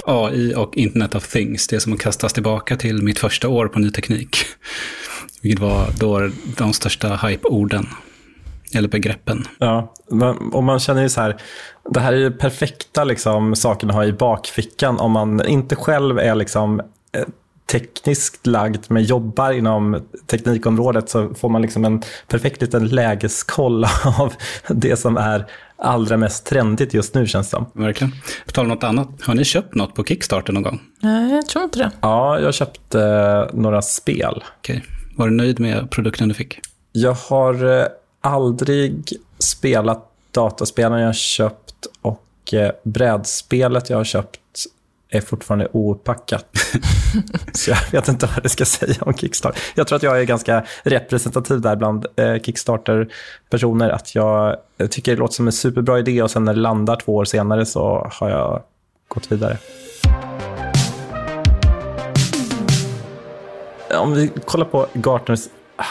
AI 0.06 0.54
och 0.56 0.78
Internet 0.78 1.16
of 1.16 1.28
Things, 1.28 1.68
det 1.68 1.76
är 1.76 1.80
som 1.80 1.94
att 1.94 2.00
kastas 2.00 2.34
tillbaka 2.34 2.76
till 2.76 3.04
mitt 3.04 3.20
första 3.20 3.50
år 3.50 3.68
på 3.68 3.80
ny 3.80 3.92
teknik. 3.92 4.38
Vilket 5.42 5.62
var 5.62 5.88
då 6.00 6.30
de 6.58 6.74
största 6.74 7.16
hype-orden. 7.16 7.88
Eller 8.74 8.88
begreppen. 8.88 9.48
Ja, 9.58 9.94
och 10.52 10.64
man 10.64 10.80
känner 10.80 11.02
ju 11.02 11.10
så 11.10 11.22
här, 11.22 11.42
det 11.90 12.00
här 12.00 12.14
är 12.14 12.18
ju 12.18 12.32
perfekta 12.32 13.04
liksom, 13.04 13.56
saker 13.56 13.88
att 13.88 13.94
ha 13.94 14.06
i 14.06 14.14
bakfickan 14.14 15.00
om 15.00 15.12
man 15.12 15.48
inte 15.48 15.76
själv 15.76 16.20
är 16.20 16.36
liksom 16.36 16.80
eh, 16.80 17.26
tekniskt 17.66 18.48
lagd 18.48 18.86
men 18.88 19.04
jobbar 19.04 19.52
inom 19.52 20.02
teknikområdet 20.28 21.10
så 21.10 21.34
får 21.34 21.50
man 21.50 21.62
liksom 21.62 21.86
en 21.86 22.02
perfekt 22.28 22.62
liten 22.62 22.88
lägeskoll 22.88 23.86
av 24.20 24.34
det 24.68 24.98
som 24.98 25.18
är 25.18 25.46
allra 25.78 26.18
mest 26.18 26.46
trendigt 26.46 26.94
just 26.94 27.14
nu 27.16 27.28
känns 27.28 27.50
det 27.50 27.58
som. 27.58 27.66
Verkligen. 27.74 28.12
På 28.46 28.52
tal 28.52 28.66
om 28.66 28.70
något 28.70 28.84
annat, 28.84 29.10
har 29.22 29.34
ni 29.34 29.44
köpt 29.44 29.76
något 29.76 29.96
på 29.96 30.04
Kickstarter 30.04 30.54
någon 30.54 30.64
gång? 30.64 30.82
Nej, 31.00 31.32
jag 31.32 31.48
tror 31.48 31.64
inte 31.64 31.80
det. 31.80 31.92
Ja, 32.02 32.40
jag 32.40 32.54
köpte 32.54 33.02
eh, 33.02 33.60
några 33.60 33.82
spel. 33.82 34.44
Okej. 34.58 34.84
Var 35.16 35.28
du 35.28 35.34
nöjd 35.36 35.60
med 35.60 35.92
produkten 35.92 36.28
du 36.28 36.34
fick? 36.34 36.60
Jag 36.92 37.14
har 37.14 37.80
eh, 37.80 37.86
aldrig 38.22 39.14
spelat 39.40 40.12
dataspelen 40.32 41.00
jag 41.00 41.08
har 41.08 41.14
köpt 41.14 41.88
och 42.02 42.54
eh, 42.54 42.72
brädspelet 42.84 43.90
jag 43.90 43.98
har 43.98 44.04
köpt 44.04 44.40
är 45.10 45.22
fortfarande 45.22 45.68
opackat. 45.72 46.46
Så 47.54 47.72
jag 47.72 47.78
vet 47.92 48.08
inte 48.08 48.26
vad 48.26 48.40
jag 48.44 48.52
ska 48.52 48.66
säga 48.66 48.96
om 49.02 49.14
Kickstarter. 49.14 49.62
Jag 49.76 49.88
tror 49.88 49.96
att 49.96 50.04
jag 50.04 50.20
är 50.20 50.24
ganska 50.24 50.66
representativ 50.84 51.62
där 51.62 51.76
bland 51.76 52.06
eh, 52.16 52.36
Kickstarter-personer. 52.42 53.90
Att 53.90 54.16
jag 54.16 54.58
tycker 54.90 55.12
det 55.12 55.20
låter 55.20 55.34
som 55.34 55.48
en 55.48 55.54
superbra 55.54 56.00
idé 56.00 56.24
och 56.24 56.32
sen 56.32 56.44
när 56.44 56.54
det 56.54 56.60
landar 56.60 56.96
två 56.96 57.16
år 57.16 57.26
senare 57.26 57.66
så 57.66 58.10
har 58.12 58.30
jag 58.30 58.64
gått 59.08 59.32
vidare. 59.32 59.58
Om 63.98 64.14
vi 64.14 64.32
kollar 64.46 64.66
på 64.66 64.88
Gartners 64.94 65.42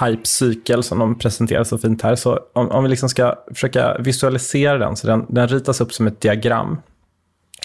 hype-cykel 0.01 0.83
som 0.83 0.99
de 0.99 1.19
presenterar 1.19 1.65
så 1.65 1.79
fint 1.79 2.03
här. 2.03 2.17
Så 2.17 2.41
om, 2.53 2.71
om 2.71 2.83
vi 2.85 2.91
liksom 2.91 3.09
ska 3.09 3.35
försöka 3.55 3.99
visualisera 3.99 4.79
den, 4.79 4.97
så 4.97 5.07
den, 5.07 5.27
den 5.29 5.49
ritas 5.49 5.81
upp 5.81 5.93
som 5.93 6.07
ett 6.07 6.21
diagram. 6.21 6.79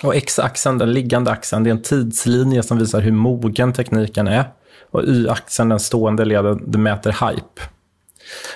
Och 0.04 0.16
x-axeln, 0.16 0.78
den 0.78 0.94
liggande 0.94 1.32
axeln, 1.32 1.64
det 1.64 1.70
är 1.70 1.72
en 1.72 1.82
tidslinje 1.82 2.64
som 2.64 2.78
visar 2.78 3.02
hur 3.02 3.12
mogen 3.12 3.74
tekniken 3.74 4.28
är. 4.28 4.46
Och 4.92 5.04
y-axeln, 5.04 5.70
den 5.70 5.80
stående 5.80 6.26
leden, 6.26 6.64
det 6.68 6.78
mäter 6.78 7.30
hype. 7.30 7.62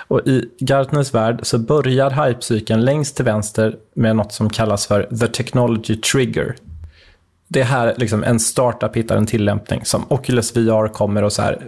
Och 0.08 0.28
I 0.28 0.50
Gartners 0.60 1.14
värld 1.14 1.40
så 1.44 1.58
börjar 1.58 2.28
hypecykeln 2.28 2.86
längst 2.86 3.16
till 3.16 3.26
vänster 3.26 3.76
med 3.94 4.16
något 4.16 4.34
som 4.34 4.50
kallas 4.50 4.88
för 4.88 5.04
the 5.20 5.28
technology 5.28 5.96
trigger. 5.96 6.56
Det 7.48 7.62
är 7.62 7.66
här 7.66 7.94
liksom 7.98 8.24
en 8.24 8.40
startup 8.40 8.96
hittar 8.96 9.18
en 9.18 9.26
tillämpning 9.26 9.86
som 9.86 10.06
Oculus 10.10 10.58
VR 10.58 10.88
kommer 10.88 11.24
och 11.24 11.34
så 11.34 11.42
här, 11.42 11.62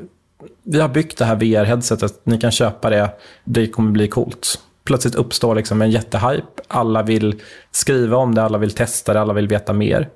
vi 0.64 0.80
har 0.80 0.90
byggt 0.90 1.18
det 1.18 1.26
här 1.26 1.36
VR-headsetet, 1.36 2.14
ni 2.24 2.38
kan 2.38 2.52
köpa 2.52 2.90
det, 2.90 3.10
det 3.44 3.68
kommer 3.68 3.92
bli 3.92 4.08
coolt 4.08 4.60
plötsligt 4.86 5.16
uppstår 5.16 5.56
liksom 5.56 5.82
en 5.82 5.92
jättehype. 5.92 6.62
Alla 6.68 7.04
vill 7.04 7.42
skriva 7.72 8.18
om 8.18 8.36
det, 8.36 8.44
alla 8.44 8.58
vill 8.58 8.72
testa 8.72 9.14
det, 9.14 9.22
alla 9.22 9.34
vill 9.34 9.48
veta 9.48 9.74
mer. 9.74 10.10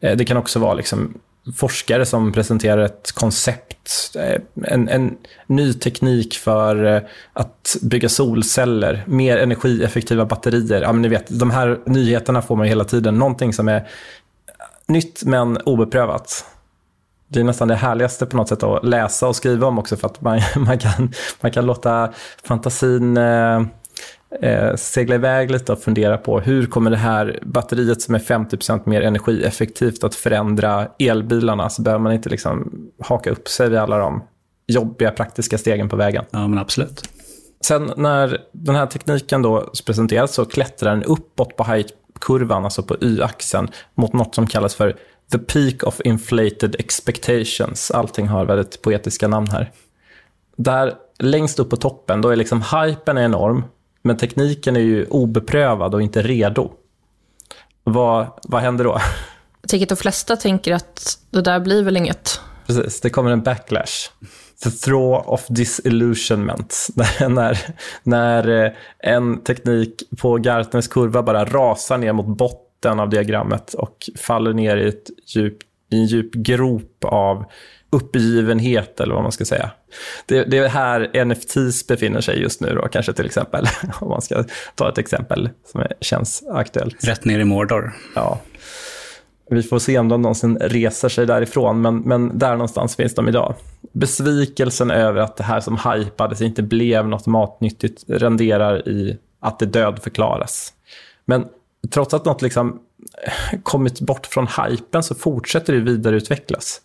Eh, 0.00 0.16
det 0.16 0.24
kan 0.24 0.36
också 0.36 0.58
vara 0.58 0.74
liksom 0.74 1.14
forskare 1.56 2.06
som 2.06 2.32
presenterar 2.32 2.82
ett 2.82 3.12
koncept, 3.12 4.16
eh, 4.16 4.40
en, 4.72 4.88
en 4.88 5.16
ny 5.46 5.74
teknik 5.74 6.34
för 6.34 6.84
eh, 6.84 7.02
att 7.32 7.76
bygga 7.82 8.08
solceller, 8.08 9.04
mer 9.06 9.38
energieffektiva 9.38 10.24
batterier. 10.24 10.82
Ja, 10.82 10.92
men 10.92 11.02
ni 11.02 11.08
vet, 11.08 11.40
de 11.40 11.50
här 11.50 11.80
nyheterna 11.86 12.42
får 12.42 12.56
man 12.56 12.66
hela 12.66 12.84
tiden. 12.84 13.18
Någonting 13.18 13.52
som 13.52 13.68
är 13.68 13.88
nytt 14.86 15.22
men 15.24 15.56
obeprövat. 15.56 16.44
Det 17.28 17.40
är 17.40 17.44
nästan 17.44 17.68
det 17.68 17.74
härligaste 17.74 18.26
på 18.26 18.36
något 18.36 18.48
sätt 18.48 18.62
att 18.62 18.84
läsa 18.84 19.28
och 19.28 19.36
skriva 19.36 19.66
om 19.66 19.78
också 19.78 19.96
för 19.96 20.06
att 20.06 20.20
man, 20.20 20.40
man, 20.56 20.78
kan, 20.78 21.12
man 21.40 21.50
kan 21.50 21.66
låta 21.66 22.12
fantasin 22.44 23.18
eh, 24.40 24.74
segla 24.74 25.14
iväg 25.14 25.50
lite 25.50 25.72
och 25.72 25.78
fundera 25.78 26.18
på 26.18 26.40
hur 26.40 26.66
kommer 26.66 26.90
det 26.90 26.96
här 26.96 27.38
batteriet 27.42 28.02
som 28.02 28.14
är 28.14 28.18
50% 28.18 28.82
mer 28.84 29.02
energieffektivt 29.02 30.04
att 30.04 30.14
förändra 30.14 30.88
elbilarna 30.98 31.70
så 31.70 31.82
behöver 31.82 32.02
man 32.02 32.12
inte 32.12 32.28
liksom 32.28 32.72
haka 33.00 33.30
upp 33.30 33.48
sig 33.48 33.68
vid 33.68 33.78
alla 33.78 33.98
de 33.98 34.22
jobbiga 34.66 35.10
praktiska 35.10 35.58
stegen 35.58 35.88
på 35.88 35.96
vägen. 35.96 36.24
Ja, 36.30 36.48
men 36.48 36.58
absolut. 36.58 37.02
Sen 37.64 37.90
när 37.96 38.40
den 38.52 38.74
här 38.74 38.86
tekniken 38.86 39.42
då 39.42 39.72
presenteras 39.86 40.34
så 40.34 40.44
klättrar 40.44 40.90
den 40.90 41.04
uppåt 41.04 41.56
på 41.56 41.64
height-kurvan, 41.64 42.64
alltså 42.64 42.82
på 42.82 42.96
y-axeln, 43.00 43.68
mot 43.94 44.12
något 44.12 44.34
som 44.34 44.46
kallas 44.46 44.74
för 44.74 44.96
the 45.32 45.38
peak 45.38 45.82
of 45.82 46.00
inflated 46.04 46.76
expectations. 46.78 47.90
Allting 47.90 48.28
har 48.28 48.44
väldigt 48.44 48.82
poetiska 48.82 49.28
namn 49.28 49.46
här. 49.46 49.70
Där 50.56 50.94
längst 51.18 51.58
upp 51.58 51.70
på 51.70 51.76
toppen, 51.76 52.20
då 52.20 52.28
är 52.28 52.36
liksom 52.36 52.62
hypen 52.62 53.18
enorm 53.18 53.64
men 54.02 54.16
tekniken 54.16 54.76
är 54.76 54.80
ju 54.80 55.06
obeprövad 55.06 55.94
och 55.94 56.02
inte 56.02 56.22
redo. 56.22 56.72
Vad, 57.84 58.26
vad 58.42 58.62
händer 58.62 58.84
då? 58.84 58.98
Jag 59.60 59.68
tänker 59.68 59.84
att 59.84 59.88
de 59.88 59.96
flesta 59.96 60.36
tänker 60.36 60.72
att 60.72 61.18
det 61.30 61.42
där 61.42 61.60
blir 61.60 61.82
väl 61.82 61.96
inget. 61.96 62.40
Precis, 62.66 63.00
det 63.00 63.10
kommer 63.10 63.30
en 63.30 63.42
backlash. 63.42 64.10
The 64.64 64.70
throw 64.70 65.14
of 65.26 65.46
disillusionment. 65.48 66.88
när, 67.28 67.58
när 68.02 68.64
eh, 68.64 68.72
en 68.98 69.44
teknik 69.44 70.02
på 70.18 70.36
Gartners 70.36 70.88
kurva 70.88 71.22
bara 71.22 71.44
rasar 71.44 71.98
ner 71.98 72.12
mot 72.12 72.38
botten 72.38 73.00
av 73.00 73.10
diagrammet 73.10 73.74
och 73.74 74.10
faller 74.16 74.52
ner 74.52 74.76
i, 74.76 74.88
ett 74.88 75.10
djup, 75.26 75.58
i 75.90 75.96
en 75.96 76.06
djup 76.06 76.32
grop 76.32 77.04
av 77.04 77.44
uppgivenhet 77.92 79.00
eller 79.00 79.14
vad 79.14 79.22
man 79.22 79.32
ska 79.32 79.44
säga. 79.44 79.70
Det, 80.26 80.44
det 80.44 80.58
är 80.58 80.68
här 80.68 81.24
NFTs 81.24 81.86
befinner 81.86 82.20
sig 82.20 82.40
just 82.40 82.60
nu 82.60 82.74
då, 82.74 82.88
kanske 82.88 83.12
till 83.12 83.26
exempel. 83.26 83.66
Om 84.00 84.08
man 84.08 84.22
ska 84.22 84.44
ta 84.74 84.88
ett 84.88 84.98
exempel 84.98 85.50
som 85.66 85.86
känns 86.00 86.44
aktuellt. 86.50 87.04
Rätt 87.04 87.24
ner 87.24 87.38
i 87.38 87.44
Mordor. 87.44 87.92
Ja. 88.14 88.40
Vi 89.50 89.62
får 89.62 89.78
se 89.78 89.98
om 89.98 90.08
de 90.08 90.22
någonsin 90.22 90.58
reser 90.58 91.08
sig 91.08 91.26
därifrån, 91.26 91.80
men, 91.80 91.96
men 91.96 92.38
där 92.38 92.52
någonstans 92.52 92.96
finns 92.96 93.14
de 93.14 93.28
idag. 93.28 93.54
Besvikelsen 93.92 94.90
över 94.90 95.20
att 95.20 95.36
det 95.36 95.44
här 95.44 95.60
som 95.60 95.78
hypades 95.78 96.40
inte 96.40 96.62
blev 96.62 97.08
något 97.08 97.26
matnyttigt 97.26 98.04
renderar 98.08 98.88
i 98.88 99.18
att 99.40 99.58
det 99.58 99.66
död 99.66 100.02
förklaras. 100.02 100.72
Men 101.24 101.44
trots 101.90 102.14
att 102.14 102.24
något 102.24 102.42
liksom 102.42 102.80
kommit 103.62 104.00
bort 104.00 104.26
från 104.26 104.46
hypen 104.46 105.02
så 105.02 105.14
fortsätter 105.14 105.72
det 105.72 105.80
vidareutvecklas. 105.80 106.80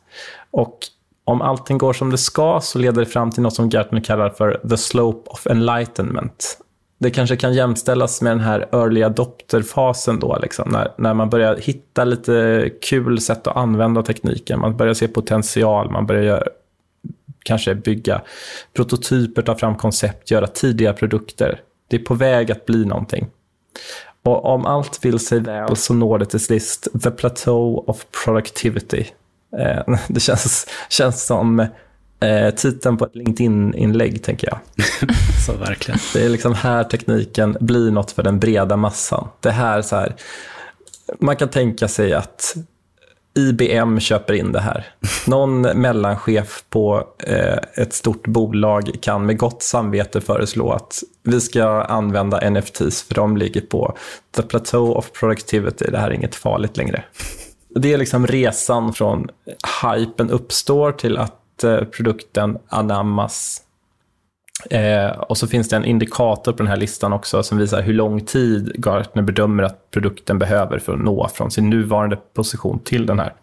Och 0.51 0.79
om 1.27 1.41
allting 1.41 1.77
går 1.77 1.93
som 1.93 2.11
det 2.11 2.17
ska 2.17 2.59
så 2.63 2.79
leder 2.79 2.99
det 2.99 3.05
fram 3.05 3.31
till 3.31 3.43
något 3.43 3.55
som 3.55 3.69
Gartner 3.69 4.01
kallar 4.01 4.29
för 4.29 4.61
the 4.69 4.77
slope 4.77 5.29
of 5.29 5.47
enlightenment. 5.47 6.57
Det 6.99 7.11
kanske 7.11 7.35
kan 7.35 7.53
jämställas 7.53 8.21
med 8.21 8.31
den 8.31 8.39
här 8.39 8.67
early 8.71 9.03
adopter-fasen 9.03 10.19
då, 10.19 10.37
liksom, 10.41 10.69
när, 10.69 10.91
när 10.97 11.13
man 11.13 11.29
börjar 11.29 11.57
hitta 11.57 12.03
lite 12.03 12.69
kul 12.81 13.21
sätt 13.21 13.47
att 13.47 13.57
använda 13.57 14.03
tekniken. 14.03 14.59
Man 14.59 14.77
börjar 14.77 14.93
se 14.93 15.07
potential, 15.07 15.91
man 15.91 16.05
börjar 16.05 16.49
kanske 17.45 17.75
bygga 17.75 18.21
prototyper, 18.73 19.41
ta 19.41 19.55
fram 19.55 19.75
koncept, 19.75 20.31
göra 20.31 20.47
tidiga 20.47 20.93
produkter. 20.93 21.61
Det 21.87 21.95
är 21.95 22.03
på 22.03 22.13
väg 22.13 22.51
att 22.51 22.65
bli 22.65 22.85
någonting. 22.85 23.27
Och 24.23 24.45
om 24.45 24.65
allt 24.65 25.05
vill 25.05 25.19
sig 25.19 25.39
väl 25.39 25.75
så 25.75 25.93
når 25.93 26.19
det 26.19 26.25
till 26.25 26.39
sist 26.39 26.87
the 27.03 27.11
plateau 27.11 27.83
of 27.87 28.05
productivity. 28.23 29.05
Eh, 29.59 29.97
det 30.07 30.19
känns, 30.19 30.67
känns 30.89 31.25
som 31.25 31.59
eh, 32.19 32.49
titeln 32.55 32.97
på 32.97 33.05
ett 33.05 33.15
LinkedIn-inlägg, 33.15 34.23
tänker 34.23 34.47
jag. 34.47 34.59
så 35.45 35.53
verkligen. 35.53 35.99
Det 36.13 36.25
är 36.25 36.29
liksom 36.29 36.53
här 36.53 36.83
tekniken 36.83 37.57
blir 37.59 37.91
något 37.91 38.11
för 38.11 38.23
den 38.23 38.39
breda 38.39 38.77
massan. 38.77 39.27
Det 39.39 39.51
här 39.51 39.81
så 39.81 39.95
här, 39.95 40.15
man 41.19 41.35
kan 41.35 41.49
tänka 41.49 41.87
sig 41.87 42.13
att 42.13 42.55
IBM 43.37 43.99
köper 43.99 44.33
in 44.33 44.51
det 44.51 44.59
här. 44.59 44.85
Någon 45.27 45.61
mellanchef 45.81 46.63
på 46.69 47.07
eh, 47.19 47.57
ett 47.73 47.93
stort 47.93 48.27
bolag 48.27 48.91
kan 49.01 49.25
med 49.25 49.37
gott 49.37 49.63
samvete 49.63 50.21
föreslå 50.21 50.71
att 50.71 51.03
vi 51.23 51.41
ska 51.41 51.65
använda 51.81 52.49
NFTs 52.49 53.03
för 53.03 53.15
de 53.15 53.37
ligger 53.37 53.61
på 53.61 53.97
the 54.35 54.41
plateau 54.41 54.93
of 54.93 55.11
productivity. 55.11 55.85
Det 55.91 55.97
här 55.97 56.09
är 56.09 56.13
inget 56.13 56.35
farligt 56.35 56.77
längre. 56.77 57.03
Det 57.79 57.93
är 57.93 57.97
liksom 57.97 58.27
resan 58.27 58.93
från 58.93 59.29
hypen 59.83 60.29
uppstår 60.29 60.91
till 60.91 61.17
att 61.17 61.63
eh, 61.63 61.83
produkten 61.83 62.57
anammas 62.67 63.63
Eh, 64.69 65.09
och 65.09 65.37
så 65.37 65.47
finns 65.47 65.69
det 65.69 65.75
en 65.75 65.85
indikator 65.85 66.51
på 66.51 66.57
den 66.57 66.67
här 66.67 66.77
listan 66.77 67.13
också 67.13 67.43
som 67.43 67.57
visar 67.57 67.81
hur 67.81 67.93
lång 67.93 68.21
tid 68.21 68.71
Gartner 68.75 69.23
bedömer 69.23 69.63
att 69.63 69.91
produkten 69.91 70.39
behöver 70.39 70.79
för 70.79 70.93
att 70.93 70.99
nå 70.99 71.29
från 71.33 71.51
sin 71.51 71.69
nuvarande 71.69 72.15
position 72.15 72.79
till 72.79 73.05
den 73.05 73.19
här 73.19 73.33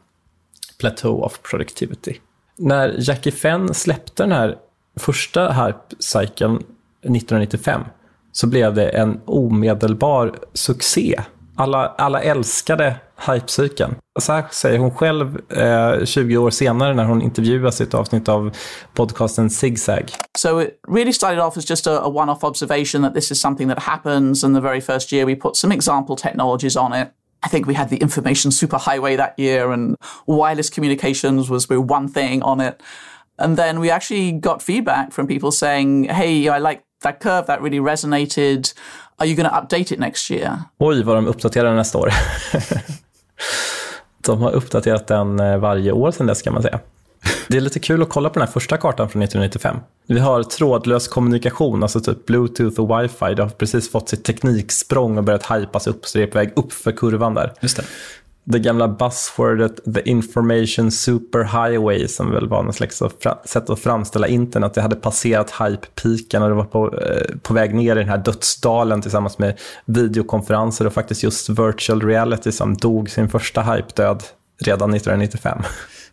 plateau 0.81 1.23
of 1.23 1.43
productivity. 1.43 2.17
När 2.57 2.95
Jackie 2.99 3.33
Fenn 3.33 3.75
släppte 3.75 4.23
den 4.23 4.33
här 4.33 4.57
första 4.97 5.53
hype-cykeln 5.53 6.57
1995 6.57 7.81
så 8.33 8.47
blev 8.47 8.75
det 8.75 8.89
en 8.89 9.21
omedelbar 9.25 10.35
succé. 10.53 11.21
Alla, 11.57 11.89
alla 11.99 12.23
älskade 12.23 12.97
hypecykeln. 13.27 13.95
Så 14.21 14.33
här 14.33 14.45
säger 14.51 14.79
hon 14.79 14.91
själv 14.91 15.53
eh, 15.53 16.05
20 16.05 16.37
år 16.37 16.51
senare 16.51 16.95
när 16.95 17.05
hon 17.05 17.23
intervjuas 17.23 17.81
i 17.81 17.85
ett 17.85 17.95
avsnitt 17.95 18.29
av 18.29 18.57
podcasten 18.95 19.51
Zigzag. 19.51 20.11
So 20.39 20.63
it 20.63 20.81
really 20.89 21.13
started 21.13 21.41
off 21.41 21.57
as 21.57 21.71
just 21.71 21.87
a, 21.87 22.01
a 22.01 22.09
one-off 22.09 22.45
observation 22.45 23.03
that 23.03 23.15
this 23.15 23.31
is 23.31 23.41
something 23.41 23.69
that 23.69 23.79
happens 23.79 24.45
and 24.45 24.57
the 24.57 24.61
very 24.61 24.81
first 24.81 25.13
year 25.13 25.27
we 25.27 25.37
put 25.37 25.57
some 25.57 25.75
example 25.75 26.17
technologies 26.17 26.77
on 26.77 26.93
it. 26.93 27.09
I 27.47 27.49
think 27.49 27.67
we 27.67 27.75
had 27.75 27.89
the 27.89 27.97
information 27.97 28.51
superhighway 28.51 29.17
that 29.17 29.35
year 29.39 29.73
and 29.73 29.97
wireless 30.27 30.71
communications 30.71 31.51
was 31.51 31.69
one 31.69 32.09
thing 32.09 32.43
on 32.43 32.61
it. 32.61 32.83
And 33.39 33.57
then 33.57 33.81
we 33.81 33.91
actually 33.91 34.33
got 34.33 34.63
feedback 34.63 35.13
from 35.13 35.27
people 35.27 35.51
saying, 35.51 36.05
hey, 36.05 36.49
I 36.49 36.59
like 36.59 36.84
that 37.05 37.21
curve, 37.21 37.47
that 37.47 37.61
really 37.61 37.81
resonated. 37.81 38.75
Are 39.17 39.27
you 39.27 39.37
going 39.37 39.49
to 39.49 39.57
update 39.57 39.95
it 39.95 39.99
next 39.99 40.31
year? 40.31 40.59
Oj, 40.79 41.03
vad 41.03 41.17
de 41.17 41.27
uppdaterar 41.27 41.75
nästa 41.75 41.99
år. 41.99 42.11
de 44.27 44.43
har 44.43 44.51
uppdaterat 44.51 45.07
den 45.07 45.41
eh, 45.41 45.59
varje 45.59 45.93
år 45.93 46.11
sedan 46.11 46.27
dess 46.27 46.43
kan 46.43 46.53
man 46.53 46.63
säga. 46.63 46.81
Det 47.49 47.57
är 47.57 47.61
lite 47.61 47.79
kul 47.81 48.03
att 48.03 48.09
kolla 48.09 48.29
på 48.29 48.39
den 48.39 48.49
här 48.49 48.53
första 48.53 48.77
kartan 48.77 49.09
från 49.09 49.23
1995. 49.23 49.77
Vi 50.07 50.19
har 50.19 50.43
trådlös 50.43 51.09
kommunikation, 51.09 51.83
alltså 51.83 52.01
typ 52.01 52.27
bluetooth 52.27 52.81
och 52.81 53.03
wifi. 53.03 53.35
Det 53.35 53.43
har 53.43 53.51
precis 53.51 53.91
fått 53.91 54.09
sitt 54.09 54.25
tekniksprång 54.25 55.19
och 55.19 55.25
börjat 55.25 55.51
hypas 55.51 55.87
upp, 55.87 56.07
så 56.07 56.19
det 56.19 56.25
är 56.25 56.29
på 56.29 56.39
väg 56.39 56.53
upp 56.57 56.73
för 56.73 56.93
kurvan 56.93 57.35
där. 57.35 57.53
Just 57.61 57.77
det. 57.77 57.85
Det 58.45 58.59
gamla 58.59 58.89
buzzwordet 58.89 59.95
the 59.95 60.11
information 60.11 60.91
superhighway 60.91 62.09
som 62.09 62.31
väl 62.31 62.49
var 62.49 62.63
något 62.63 62.75
slags 62.75 63.03
sätt 63.45 63.71
att 63.71 63.81
framställa 63.81 64.27
internet. 64.27 64.75
Det 64.75 64.83
hade 64.83 64.97
passerat 64.97 65.51
hype-piken 65.51 66.43
och 66.43 66.49
det 66.49 66.55
var 66.55 66.65
på, 66.65 66.99
eh, 66.99 67.37
på 67.43 67.55
väg 67.55 67.75
ner 67.75 67.97
i 67.97 67.99
den 67.99 68.09
här 68.09 68.19
dödsdalen 68.19 69.03
tillsammans 69.03 69.39
med 69.39 69.59
videokonferenser 69.85 70.87
och 70.87 70.93
faktiskt 70.93 71.23
just 71.23 71.49
virtual 71.49 72.03
reality 72.03 72.53
som 72.53 72.77
dog 72.77 73.11
sin 73.11 73.29
första 73.29 73.63
hype-död 73.63 74.23
redan 74.65 74.95
1995. 74.95 75.59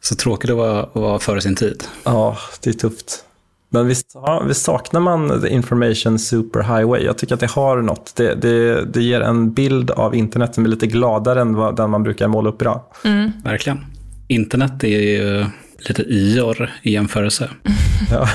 Så 0.01 0.15
tråkigt 0.15 0.49
att 0.49 0.57
vara, 0.57 0.89
vara 0.93 1.19
före 1.19 1.41
sin 1.41 1.55
tid. 1.55 1.83
Ja, 2.03 2.37
det 2.61 2.69
är 2.69 2.73
tufft. 2.73 3.25
Men 3.73 3.87
visst, 3.87 4.15
visst 4.47 4.61
saknar 4.61 4.99
man 4.99 5.41
the 5.41 5.49
information 5.49 6.19
superhighway? 6.19 7.03
Jag 7.03 7.17
tycker 7.17 7.33
att 7.33 7.39
det 7.39 7.51
har 7.51 7.81
något. 7.81 8.15
Det, 8.15 8.35
det, 8.35 8.85
det 8.85 9.03
ger 9.03 9.21
en 9.21 9.53
bild 9.53 9.91
av 9.91 10.15
internet 10.15 10.55
som 10.55 10.65
är 10.65 10.69
lite 10.69 10.87
gladare 10.87 11.41
än 11.41 11.55
vad, 11.55 11.75
den 11.75 11.89
man 11.89 12.03
brukar 12.03 12.27
måla 12.27 12.49
upp 12.49 12.61
idag. 12.61 12.81
Mm. 13.03 13.31
Verkligen. 13.43 13.85
Internet 14.27 14.83
är 14.83 14.87
ju 14.87 15.45
lite 15.77 16.01
ior 16.01 16.71
i 16.81 16.91
jämförelse. 16.91 17.49
ja. 18.11 18.27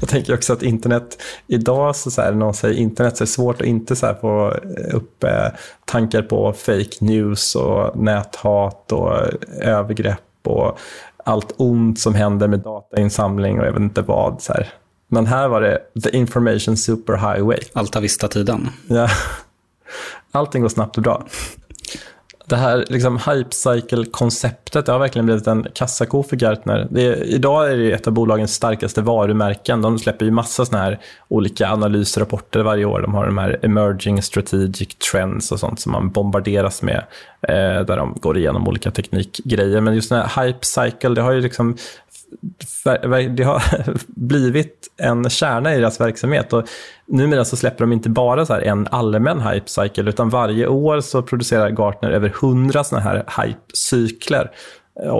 Jag 0.00 0.08
tänker 0.08 0.34
också 0.34 0.52
att 0.52 0.62
internet, 0.62 1.22
idag 1.46 1.96
så, 1.96 2.10
så 2.10 2.22
här, 2.22 2.32
någon 2.32 2.54
säger 2.54 2.74
internet 2.74 3.16
så 3.16 3.24
är 3.24 3.26
det 3.26 3.32
svårt 3.32 3.60
att 3.60 3.66
inte 3.66 3.96
så 3.96 4.06
här, 4.06 4.14
få 4.14 4.50
upp 4.92 5.24
eh, 5.24 5.46
tankar 5.84 6.22
på 6.22 6.52
fake 6.52 6.96
news 7.00 7.54
och 7.54 7.96
näthat 7.98 8.92
och 8.92 9.12
övergrepp 9.60 10.18
och 10.44 10.78
allt 11.28 11.54
ont 11.56 12.00
som 12.00 12.14
händer 12.14 12.48
med 12.48 12.60
datainsamling 12.60 13.60
och 13.60 13.66
jag 13.66 13.72
vet 13.72 13.80
inte 13.82 14.02
vad. 14.02 14.42
Så 14.42 14.52
här. 14.52 14.68
Men 15.08 15.26
här 15.26 15.48
var 15.48 15.60
det 15.60 16.00
the 16.02 16.16
information 16.16 16.76
superhighway. 16.76 17.58
Alta 17.72 18.00
Vista-tiden. 18.00 18.68
Ja. 18.86 19.08
Allting 20.32 20.62
går 20.62 20.68
snabbt 20.68 20.96
och 20.96 21.02
bra 21.02 21.26
det 22.48 22.56
här 22.56 22.84
liksom, 22.88 23.16
hype 23.16 23.50
cycle-konceptet 23.50 24.88
har 24.88 24.98
verkligen 24.98 25.26
blivit 25.26 25.46
en 25.46 25.66
kassako 25.74 26.22
för 26.22 26.36
Gartner. 26.36 26.88
Det 26.90 27.06
är, 27.06 27.24
idag 27.24 27.72
är 27.72 27.76
det 27.76 27.92
ett 27.92 28.06
av 28.06 28.12
bolagens 28.12 28.54
starkaste 28.54 29.02
varumärken. 29.02 29.82
De 29.82 29.98
släpper 29.98 30.24
ju 30.24 30.30
massa 30.30 30.66
såna 30.66 30.78
här 30.78 30.98
olika 31.28 31.68
analysrapporter 31.68 32.60
varje 32.60 32.84
år. 32.84 33.00
De 33.00 33.14
har 33.14 33.26
de 33.26 33.38
här 33.38 33.58
emerging 33.62 34.22
strategic 34.22 34.94
trends 35.12 35.52
och 35.52 35.60
sånt 35.60 35.80
som 35.80 35.92
man 35.92 36.10
bombarderas 36.10 36.82
med, 36.82 37.04
eh, 37.42 37.84
där 37.84 37.96
de 37.96 38.16
går 38.20 38.38
igenom 38.38 38.68
olika 38.68 38.90
teknikgrejer. 38.90 39.80
Men 39.80 39.94
just 39.94 40.08
den 40.08 40.22
här 40.22 40.44
hype 40.44 40.64
cycle, 40.66 41.14
det 41.14 41.22
har 41.22 41.32
ju 41.32 41.40
liksom 41.40 41.76
det 43.36 43.44
har 43.44 43.62
blivit 44.06 44.88
en 44.96 45.30
kärna 45.30 45.74
i 45.74 45.78
deras 45.78 46.00
verksamhet. 46.00 46.52
Och 46.52 46.68
numera 47.08 47.44
så 47.44 47.56
släpper 47.56 47.84
de 47.84 47.92
inte 47.92 48.10
bara 48.10 48.46
så 48.46 48.54
en 48.54 48.86
allmän 48.90 49.40
hype-cykel, 49.40 50.08
utan 50.08 50.28
varje 50.28 50.66
år 50.66 51.00
så 51.00 51.22
producerar 51.22 51.70
Gartner 51.70 52.10
över 52.10 52.28
hundra 52.28 52.84
sådana 52.84 53.04
här 53.04 53.24
hype-cykler. 53.36 54.50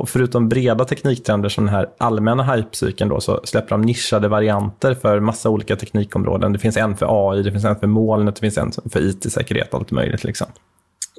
Förutom 0.06 0.48
breda 0.48 0.84
tekniktrender 0.84 1.48
som 1.48 1.64
den 1.66 1.74
här 1.74 1.88
allmänna 1.98 2.54
hype-cykeln 2.54 3.10
då, 3.10 3.20
så 3.20 3.40
släpper 3.44 3.70
de 3.70 3.82
nischade 3.82 4.28
varianter 4.28 4.94
för 4.94 5.20
massa 5.20 5.50
olika 5.50 5.76
teknikområden. 5.76 6.52
Det 6.52 6.58
finns 6.58 6.76
en 6.76 6.96
för 6.96 7.32
AI, 7.32 7.42
det 7.42 7.52
finns 7.52 7.64
en 7.64 7.76
för 7.76 7.86
molnet, 7.86 8.34
det 8.34 8.40
finns 8.40 8.58
en 8.58 8.72
för 8.92 9.00
IT-säkerhet, 9.00 9.74
allt 9.74 9.90
möjligt. 9.90 10.24
Liksom. 10.24 10.46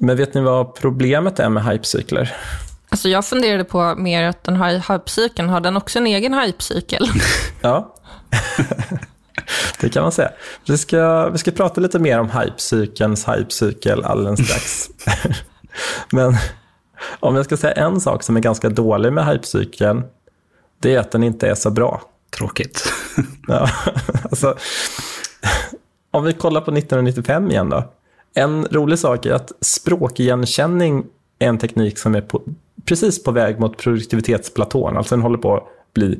Men 0.00 0.16
vet 0.16 0.34
ni 0.34 0.40
vad 0.40 0.74
problemet 0.74 1.40
är 1.40 1.48
med 1.48 1.62
hype-cykler? 1.62 2.32
Alltså 2.88 3.08
jag 3.08 3.24
funderade 3.24 3.64
på 3.64 3.94
mer 3.96 4.22
att 4.22 4.44
den 4.44 4.56
här 4.56 4.92
hypecykeln, 4.92 5.48
har 5.48 5.60
den 5.60 5.76
också 5.76 5.98
en 5.98 6.06
egen 6.06 6.34
hypecykel? 6.34 7.06
ja, 7.60 7.94
det 9.80 9.88
kan 9.88 10.02
man 10.02 10.12
säga. 10.12 10.30
Vi 10.66 10.78
ska, 10.78 11.28
vi 11.28 11.38
ska 11.38 11.50
prata 11.50 11.80
lite 11.80 11.98
mer 11.98 12.20
om 12.20 12.30
hypecykelns 12.30 13.28
hypecykel 13.28 14.04
alldeles 14.04 14.46
strax. 14.48 14.90
Men 16.12 16.34
om 17.20 17.36
jag 17.36 17.44
ska 17.44 17.56
säga 17.56 17.72
en 17.72 18.00
sak 18.00 18.22
som 18.22 18.36
är 18.36 18.40
ganska 18.40 18.68
dålig 18.68 19.12
med 19.12 19.26
hypecykeln, 19.26 20.02
det 20.78 20.94
är 20.94 20.98
att 20.98 21.10
den 21.10 21.22
inte 21.22 21.48
är 21.48 21.54
så 21.54 21.70
bra. 21.70 22.02
Tråkigt. 22.36 22.92
ja, 23.48 23.70
alltså, 24.22 24.56
om 26.10 26.24
vi 26.24 26.32
kollar 26.32 26.60
på 26.60 26.70
1995 26.70 27.50
igen 27.50 27.70
då. 27.70 27.84
En 28.34 28.64
rolig 28.64 28.98
sak 28.98 29.26
är 29.26 29.32
att 29.32 29.52
språkigenkänning 29.60 31.04
är 31.38 31.48
en 31.48 31.58
teknik 31.58 31.98
som 31.98 32.14
är 32.14 32.20
på, 32.20 32.42
precis 32.84 33.22
på 33.22 33.30
väg 33.30 33.60
mot 33.60 33.76
produktivitetsplatån. 33.76 34.96
Alltså 34.96 35.14
den 35.14 35.22
håller 35.22 35.38
på 35.38 35.56
att 35.56 35.64
bli 35.94 36.18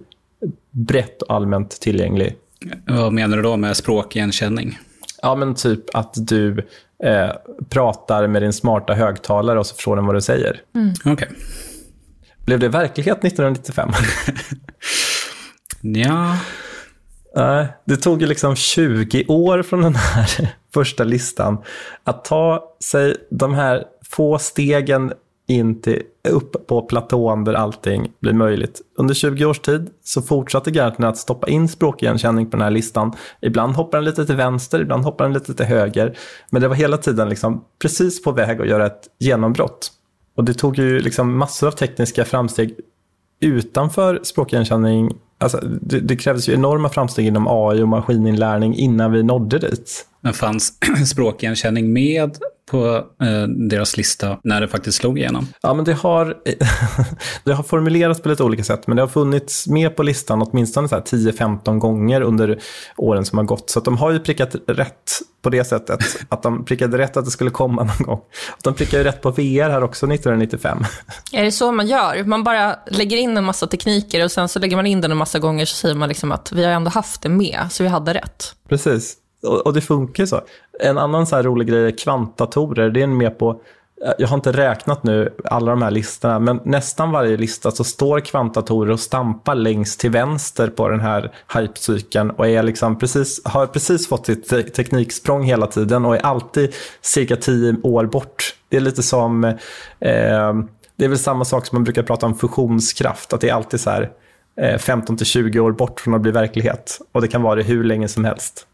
brett 0.70 1.22
och 1.22 1.34
allmänt 1.34 1.80
tillgänglig. 1.80 2.36
Vad 2.86 3.12
menar 3.12 3.36
du 3.36 3.42
då 3.42 3.56
med 3.56 3.76
språkigenkänning? 3.76 4.78
Ja, 5.22 5.34
men 5.34 5.54
typ 5.54 5.94
att 5.94 6.14
du 6.16 6.68
eh, 7.04 7.30
pratar 7.68 8.26
med 8.26 8.42
din 8.42 8.52
smarta 8.52 8.94
högtalare 8.94 9.58
och 9.58 9.66
så 9.66 9.74
förstår 9.74 9.96
den 9.96 10.06
vad 10.06 10.14
du 10.14 10.20
säger. 10.20 10.62
Mm. 10.74 10.92
Okej. 11.00 11.12
Okay. 11.12 11.28
Blev 12.44 12.58
det 12.58 12.68
verklighet 12.68 13.24
1995? 13.24 13.90
ja. 15.80 16.36
Uh, 17.36 17.64
det 17.84 17.96
tog 17.96 18.20
ju 18.20 18.26
liksom 18.26 18.56
20 18.56 19.24
år 19.28 19.62
från 19.62 19.82
den 19.82 19.94
här 19.94 20.54
första 20.74 21.04
listan 21.04 21.58
att 22.04 22.24
ta 22.24 22.76
sig 22.84 23.16
de 23.30 23.54
här 23.54 23.84
få 24.10 24.38
stegen 24.38 25.12
in 25.50 25.80
till, 25.80 26.02
upp 26.28 26.66
på 26.66 26.82
platån 26.82 27.44
där 27.44 27.54
allting 27.54 28.12
blir 28.20 28.32
möjligt. 28.32 28.80
Under 28.98 29.14
20 29.14 29.44
års 29.44 29.58
tid 29.58 29.90
så 30.04 30.22
fortsatte 30.22 30.70
Gartner 30.70 31.08
att 31.08 31.16
stoppa 31.16 31.48
in 31.48 31.68
språkigenkänning 31.68 32.50
på 32.50 32.56
den 32.56 32.64
här 32.64 32.70
listan. 32.70 33.12
Ibland 33.42 33.74
hoppar 33.74 33.98
den 33.98 34.04
lite 34.04 34.26
till 34.26 34.36
vänster, 34.36 34.80
ibland 34.80 35.04
hoppar 35.04 35.24
den 35.24 35.32
lite 35.32 35.54
till 35.54 35.66
höger. 35.66 36.18
Men 36.50 36.62
det 36.62 36.68
var 36.68 36.74
hela 36.74 36.96
tiden 36.96 37.28
liksom 37.28 37.64
precis 37.82 38.22
på 38.22 38.32
väg 38.32 38.60
att 38.60 38.68
göra 38.68 38.86
ett 38.86 39.02
genombrott. 39.18 39.92
Och 40.36 40.44
det 40.44 40.54
tog 40.54 40.78
ju 40.78 41.00
liksom 41.00 41.38
massor 41.38 41.66
av 41.66 41.72
tekniska 41.72 42.24
framsteg 42.24 42.74
utanför 43.40 44.20
språkigenkänning. 44.22 45.10
Alltså, 45.38 45.60
det, 45.80 46.00
det 46.00 46.16
krävdes 46.16 46.48
ju 46.48 46.54
enorma 46.54 46.88
framsteg 46.88 47.26
inom 47.26 47.46
AI 47.48 47.82
och 47.82 47.88
maskininlärning 47.88 48.74
innan 48.74 49.12
vi 49.12 49.22
nådde 49.22 49.58
dit. 49.58 50.06
Men 50.20 50.32
fanns 50.32 50.72
språkigenkänning 51.06 51.92
med 51.92 52.38
på 52.70 52.96
eh, 53.22 53.42
deras 53.48 53.96
lista 53.96 54.38
när 54.44 54.60
det 54.60 54.68
faktiskt 54.68 54.98
slog 54.98 55.18
igenom? 55.18 55.46
Ja, 55.62 55.74
men 55.74 55.84
det 55.84 55.92
har, 55.92 56.36
det 57.44 57.52
har 57.52 57.62
formulerats 57.62 58.22
på 58.22 58.28
lite 58.28 58.44
olika 58.44 58.64
sätt, 58.64 58.86
men 58.86 58.96
det 58.96 59.02
har 59.02 59.08
funnits 59.08 59.66
med 59.66 59.96
på 59.96 60.02
listan 60.02 60.42
åtminstone 60.42 60.88
10-15 60.88 61.78
gånger 61.78 62.20
under 62.20 62.58
åren 62.96 63.24
som 63.24 63.38
har 63.38 63.44
gått. 63.44 63.70
Så 63.70 63.78
att 63.78 63.84
de 63.84 63.96
har 63.96 64.10
ju 64.10 64.18
prickat 64.18 64.56
rätt 64.66 65.20
på 65.42 65.50
det 65.50 65.64
sättet, 65.64 66.00
att 66.28 66.42
de 66.42 66.64
prickade 66.64 66.98
rätt 66.98 67.16
att 67.16 67.24
det 67.24 67.30
skulle 67.30 67.50
komma 67.50 67.82
någon 67.82 68.06
gång. 68.06 68.20
De 68.62 68.74
prickade 68.74 69.02
ju 69.02 69.04
rätt 69.04 69.22
på 69.22 69.30
VR 69.30 69.70
här 69.70 69.82
också 69.82 70.06
1995. 70.06 70.84
Är 71.32 71.44
det 71.44 71.52
så 71.52 71.72
man 71.72 71.86
gör? 71.86 72.24
Man 72.24 72.44
bara 72.44 72.76
lägger 72.86 73.16
in 73.16 73.36
en 73.36 73.44
massa 73.44 73.66
tekniker 73.66 74.24
och 74.24 74.32
sen 74.32 74.48
så 74.48 74.58
lägger 74.58 74.76
man 74.76 74.86
in 74.86 75.00
den 75.00 75.10
en 75.10 75.16
massa 75.16 75.38
gånger 75.38 75.66
så 75.66 75.76
säger 75.76 75.94
man 75.94 76.08
liksom 76.08 76.32
att 76.32 76.52
vi 76.52 76.64
har 76.64 76.72
ändå 76.72 76.90
haft 76.90 77.22
det 77.22 77.28
med, 77.28 77.60
så 77.70 77.82
vi 77.82 77.88
hade 77.88 78.14
rätt. 78.14 78.54
Precis, 78.68 79.16
och, 79.42 79.66
och 79.66 79.72
det 79.72 79.80
funkar 79.80 80.26
så. 80.26 80.40
En 80.80 80.98
annan 80.98 81.26
så 81.26 81.36
här 81.36 81.42
rolig 81.42 81.68
grej 81.68 81.86
är 81.86 81.98
kvantdatorer. 81.98 82.90
Det 82.90 83.02
är 83.02 83.06
mer 83.06 83.30
på 83.30 83.60
eh, 84.04 84.12
jag 84.18 84.28
har 84.28 84.36
inte 84.36 84.52
räknat 84.52 85.02
nu 85.02 85.34
alla 85.44 85.70
de 85.70 85.82
här 85.82 85.90
listorna, 85.90 86.38
men 86.38 86.60
nästan 86.64 87.10
varje 87.10 87.36
lista 87.36 87.70
så 87.70 87.84
står 87.84 88.20
kvantdatorer 88.20 88.92
och 88.92 89.00
stampar 89.00 89.54
längst 89.54 90.00
till 90.00 90.10
vänster 90.10 90.68
på 90.68 90.88
den 90.88 91.00
här 91.00 91.32
hypecykeln 91.54 92.30
och 92.30 92.48
är 92.48 92.62
liksom 92.62 92.98
precis, 92.98 93.40
har 93.44 93.66
precis 93.66 94.08
fått 94.08 94.26
sitt 94.26 94.74
tekniksprång 94.74 95.44
hela 95.44 95.66
tiden 95.66 96.04
och 96.04 96.16
är 96.16 96.20
alltid 96.20 96.74
cirka 97.00 97.36
tio 97.36 97.76
år 97.82 98.06
bort. 98.06 98.54
Det 98.68 98.76
är 98.76 98.80
lite 98.80 99.02
som, 99.02 99.44
eh, 99.44 99.54
det 100.96 101.04
är 101.04 101.08
väl 101.08 101.18
samma 101.18 101.44
sak 101.44 101.66
som 101.66 101.76
man 101.76 101.84
brukar 101.84 102.02
prata 102.02 102.26
om 102.26 102.38
fusionskraft, 102.38 103.32
att 103.32 103.40
det 103.40 103.48
är 103.48 103.54
alltid 103.54 103.80
så 103.80 103.90
här 103.90 104.10
eh, 104.60 104.78
15 104.78 105.16
till 105.16 105.26
20 105.26 105.60
år 105.60 105.72
bort 105.72 106.00
från 106.00 106.14
att 106.14 106.20
bli 106.20 106.30
verklighet 106.30 106.98
och 107.12 107.20
det 107.20 107.28
kan 107.28 107.42
vara 107.42 107.54
det 107.54 107.62
hur 107.62 107.84
länge 107.84 108.08
som 108.08 108.24
helst. 108.24 108.66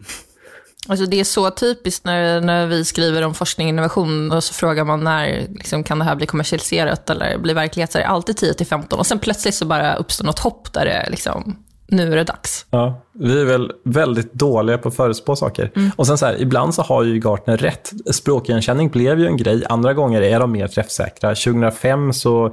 Alltså 0.86 1.06
det 1.06 1.20
är 1.20 1.24
så 1.24 1.50
typiskt 1.50 2.04
när, 2.04 2.40
när 2.40 2.66
vi 2.66 2.84
skriver 2.84 3.22
om 3.22 3.34
forskning 3.34 3.66
och 3.66 3.68
innovation 3.68 4.32
och 4.32 4.44
så 4.44 4.54
frågar 4.54 4.84
man 4.84 5.04
när 5.04 5.46
liksom, 5.48 5.84
kan 5.84 5.98
det 5.98 6.04
här 6.04 6.14
bli 6.14 6.26
kommersialiserat 6.26 7.10
eller 7.10 7.38
bli 7.38 7.52
verklighet, 7.52 7.92
så 7.92 7.98
är 7.98 8.02
det 8.02 8.08
alltid 8.08 8.36
10-15 8.36 8.94
och 8.94 9.06
sen 9.06 9.18
plötsligt 9.18 9.54
så 9.54 9.66
bara 9.66 9.94
uppstår 9.94 10.24
något 10.24 10.38
hopp 10.38 10.72
där 10.72 10.84
det 10.84 11.10
liksom, 11.10 11.56
nu 11.88 12.12
är 12.12 12.16
det 12.16 12.24
dags. 12.24 12.66
Ja, 12.70 13.02
vi 13.12 13.40
är 13.40 13.44
väl 13.44 13.72
väldigt 13.84 14.32
dåliga 14.32 14.78
på 14.78 14.88
att 14.88 14.96
förutspå 14.96 15.36
saker. 15.36 15.72
Mm. 15.76 15.90
Och 15.96 16.06
sen 16.06 16.18
så 16.18 16.26
här, 16.26 16.42
ibland 16.42 16.74
så 16.74 16.82
har 16.82 17.02
ju 17.02 17.20
Gartner 17.20 17.56
rätt. 17.56 17.92
Språkigenkänning 18.10 18.88
blev 18.88 19.20
ju 19.20 19.26
en 19.26 19.36
grej, 19.36 19.64
andra 19.68 19.94
gånger 19.94 20.22
är 20.22 20.40
de 20.40 20.52
mer 20.52 20.68
träffsäkra. 20.68 21.28
2005 21.28 22.12
så 22.12 22.52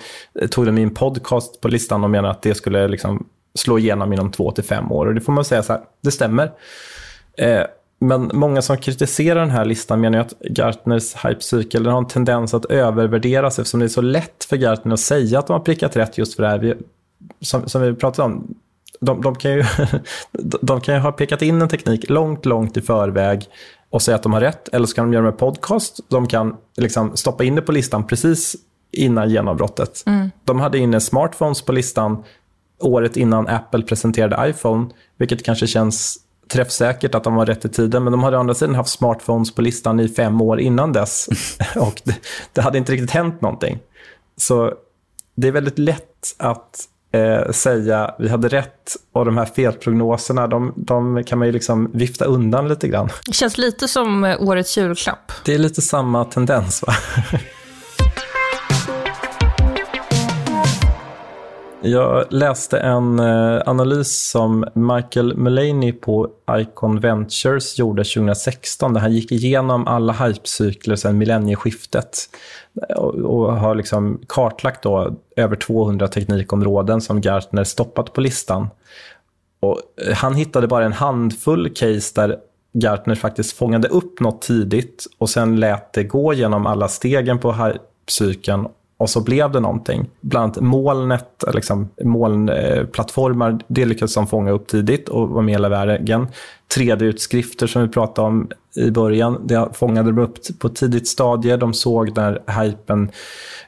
tog 0.49 0.65
de 0.65 0.77
in 0.77 0.93
podcast 0.93 1.61
på 1.61 1.67
listan 1.67 2.03
och 2.03 2.09
menade 2.09 2.31
att 2.31 2.41
det 2.41 2.55
skulle 2.55 2.87
liksom 2.87 3.25
slå 3.55 3.79
igenom 3.79 4.13
inom 4.13 4.31
två 4.31 4.51
till 4.51 4.63
fem 4.63 4.91
år. 4.91 5.05
Och 5.05 5.15
det 5.15 5.21
får 5.21 5.33
man 5.33 5.45
säga 5.45 5.63
så 5.63 5.73
här, 5.73 5.81
det 6.01 6.11
stämmer. 6.11 6.51
Eh, 7.37 7.63
men 8.03 8.31
många 8.33 8.61
som 8.61 8.77
kritiserar 8.77 9.39
den 9.39 9.49
här 9.49 9.65
listan 9.65 10.01
menar 10.01 10.17
ju 10.17 10.21
att 10.21 10.57
Gartners 10.57 11.15
hypecykel 11.25 11.85
har 11.85 11.97
en 11.97 12.07
tendens 12.07 12.53
att 12.53 12.65
övervärderas 12.65 13.59
eftersom 13.59 13.79
det 13.79 13.85
är 13.85 13.87
så 13.87 14.01
lätt 14.01 14.43
för 14.43 14.57
Gartner 14.57 14.93
att 14.93 14.99
säga 14.99 15.39
att 15.39 15.47
de 15.47 15.53
har 15.53 15.59
prickat 15.59 15.95
rätt 15.95 16.17
just 16.17 16.35
för 16.35 16.43
det 16.43 16.49
här. 16.49 16.57
Vi, 16.57 16.73
som, 17.41 17.69
som 17.69 17.81
vi 17.81 17.93
pratade 17.93 18.25
om, 18.25 18.55
de, 18.99 19.21
de, 19.21 19.35
kan 19.35 19.51
ju, 19.51 19.63
de 20.61 20.81
kan 20.81 20.95
ju 20.95 21.01
ha 21.01 21.11
pekat 21.11 21.41
in 21.41 21.61
en 21.61 21.69
teknik 21.69 22.09
långt, 22.09 22.45
långt 22.45 22.77
i 22.77 22.81
förväg 22.81 23.45
och 23.89 24.01
säga 24.01 24.15
att 24.15 24.23
de 24.23 24.33
har 24.33 24.41
rätt. 24.41 24.67
Eller 24.67 24.85
så 24.85 24.95
kan 24.95 25.05
de 25.05 25.13
göra 25.13 25.23
med 25.23 25.37
podcast. 25.37 25.99
De 26.07 26.27
kan 26.27 26.55
liksom 26.77 27.17
stoppa 27.17 27.43
in 27.43 27.55
det 27.55 27.61
på 27.61 27.71
listan 27.71 28.07
precis 28.07 28.55
innan 28.91 29.29
genombrottet. 29.29 30.03
Mm. 30.05 30.31
De 30.43 30.59
hade 30.59 30.77
inne 30.77 30.99
smartphones 30.99 31.61
på 31.61 31.71
listan 31.71 32.23
året 32.79 33.17
innan 33.17 33.47
Apple 33.47 33.81
presenterade 33.81 34.49
iPhone, 34.49 34.89
vilket 35.17 35.45
kanske 35.45 35.67
känns 35.67 36.19
träffsäkert 36.53 37.15
att 37.15 37.23
de 37.23 37.35
var 37.35 37.45
rätt 37.45 37.65
i 37.65 37.69
tiden, 37.69 38.03
men 38.03 38.11
de 38.11 38.23
hade 38.23 38.37
å 38.37 38.39
andra 38.39 38.53
sidan 38.53 38.75
haft 38.75 38.89
smartphones 38.89 39.55
på 39.55 39.61
listan 39.61 39.99
i 39.99 40.07
fem 40.07 40.41
år 40.41 40.59
innan 40.59 40.93
dess. 40.93 41.27
och 41.75 42.01
det, 42.03 42.15
det 42.53 42.61
hade 42.61 42.77
inte 42.77 42.91
riktigt 42.91 43.11
hänt 43.11 43.41
någonting. 43.41 43.79
Så 44.37 44.73
det 45.35 45.47
är 45.47 45.51
väldigt 45.51 45.79
lätt 45.79 46.35
att 46.37 46.79
eh, 47.11 47.51
säga 47.51 48.15
vi 48.19 48.29
hade 48.29 48.47
rätt 48.47 48.95
och 49.13 49.25
de 49.25 49.37
här 49.37 49.45
felprognoserna, 49.45 50.47
de, 50.47 50.73
de, 50.75 51.23
kan 51.23 51.39
man 51.39 51.47
ju 51.47 51.51
liksom 51.51 51.91
vifta 51.93 52.25
undan 52.25 52.67
lite 52.67 52.87
grann. 52.87 53.09
Det 53.25 53.33
känns 53.33 53.57
lite 53.57 53.87
som 53.87 54.23
eh, 54.23 54.41
årets 54.41 54.77
julklapp. 54.77 55.31
Det 55.45 55.53
är 55.53 55.59
lite 55.59 55.81
samma 55.81 56.25
tendens 56.25 56.83
va? 56.87 56.93
Jag 61.85 62.33
läste 62.33 62.79
en 62.79 63.19
eh, 63.19 63.61
analys 63.65 64.29
som 64.29 64.65
Michael 64.73 65.37
Mullaney 65.37 65.93
på 65.93 66.29
Icon 66.51 66.99
Ventures 66.99 67.79
gjorde 67.79 68.03
2016 68.03 68.93
där 68.93 69.01
han 69.01 69.13
gick 69.13 69.31
igenom 69.31 69.87
alla 69.87 70.13
hypecykler 70.13 70.95
sedan 70.95 71.17
millennieskiftet 71.17 72.29
och, 73.23 73.53
har 73.53 73.75
liksom 73.75 74.21
kartlagt 74.27 74.83
då 74.83 75.15
över 75.35 75.55
200 75.55 76.07
teknikområden 76.07 77.01
som 77.01 77.21
Gartner 77.21 77.63
stoppat 77.63 78.13
på 78.13 78.21
listan. 78.21 78.67
Och 79.59 79.81
eh, 80.07 80.13
han 80.13 80.35
hittade 80.35 80.67
bara 80.67 80.85
en 80.85 80.93
handfull 80.93 81.69
case 81.69 82.11
där 82.15 82.37
Gartner 82.73 83.15
faktiskt 83.15 83.57
fångade 83.57 83.87
upp 83.87 84.19
något 84.19 84.41
tidigt 84.41 85.07
och 85.17 85.29
sen 85.29 85.59
lät 85.59 85.93
det 85.93 86.03
gå 86.03 86.33
genom 86.33 86.65
alla 86.65 86.87
stegen 86.87 87.39
på 87.39 87.53
hypecykeln 87.53 88.67
och 88.97 89.09
så 89.09 89.21
blev 89.21 89.51
det 89.51 89.59
någonting. 89.59 90.09
Bland 90.21 90.43
annat 90.43 90.59
molnet, 90.59 91.43
eh, 91.47 91.53
liksom, 91.53 91.89
molnplattformar, 92.03 93.59
det 93.67 93.85
lyckades 93.85 94.13
de 94.13 94.27
fånga 94.27 94.51
upp 94.51 94.67
tidigt 94.67 95.09
och 95.09 95.29
var 95.29 95.41
med 95.41 95.53
hela 95.53 95.69
vägen. 95.69 96.27
3D-utskrifter 96.75 97.67
som 97.67 97.81
vi 97.81 97.87
pratade 97.87 98.27
om 98.27 98.49
i 98.75 98.91
början, 98.91 99.41
det 99.47 99.67
fångade 99.73 100.11
de 100.11 100.21
upp 100.21 100.37
på 100.59 100.67
ett 100.67 100.75
tidigt 100.75 101.07
stadie. 101.07 101.57
De 101.57 101.73
såg 101.73 102.17
när 102.17 102.61
hypen 102.61 103.11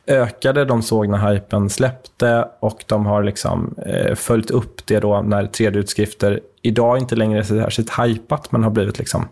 ökade, 0.07 0.65
de 0.65 0.81
såg 0.81 1.09
när 1.09 1.31
hypen 1.31 1.69
släppte 1.69 2.47
och 2.59 2.83
de 2.87 3.05
har 3.05 3.23
liksom, 3.23 3.75
eh, 3.85 4.15
följt 4.15 4.51
upp 4.51 4.85
det 4.85 4.99
då 4.99 5.21
när 5.21 5.43
3D-utskrifter 5.43 6.39
idag 6.61 6.97
inte 6.97 7.15
längre 7.15 7.39
är 7.39 7.43
särskilt 7.43 7.99
hypat 7.99 8.51
men 8.51 8.63
har 8.63 8.71
blivit 8.71 8.97
liksom 8.97 9.27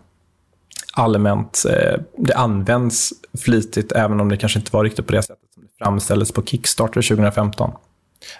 allmänt, 0.96 1.62
eh, 1.70 2.00
det 2.18 2.34
används 2.34 3.10
flitigt 3.38 3.92
även 3.92 4.20
om 4.20 4.28
det 4.28 4.36
kanske 4.36 4.58
inte 4.58 4.76
var 4.76 4.84
riktigt 4.84 5.06
på 5.06 5.12
det 5.12 5.22
sättet 5.22 5.43
framställdes 5.84 6.32
på 6.32 6.42
Kickstarter 6.42 7.02
2015. 7.02 7.70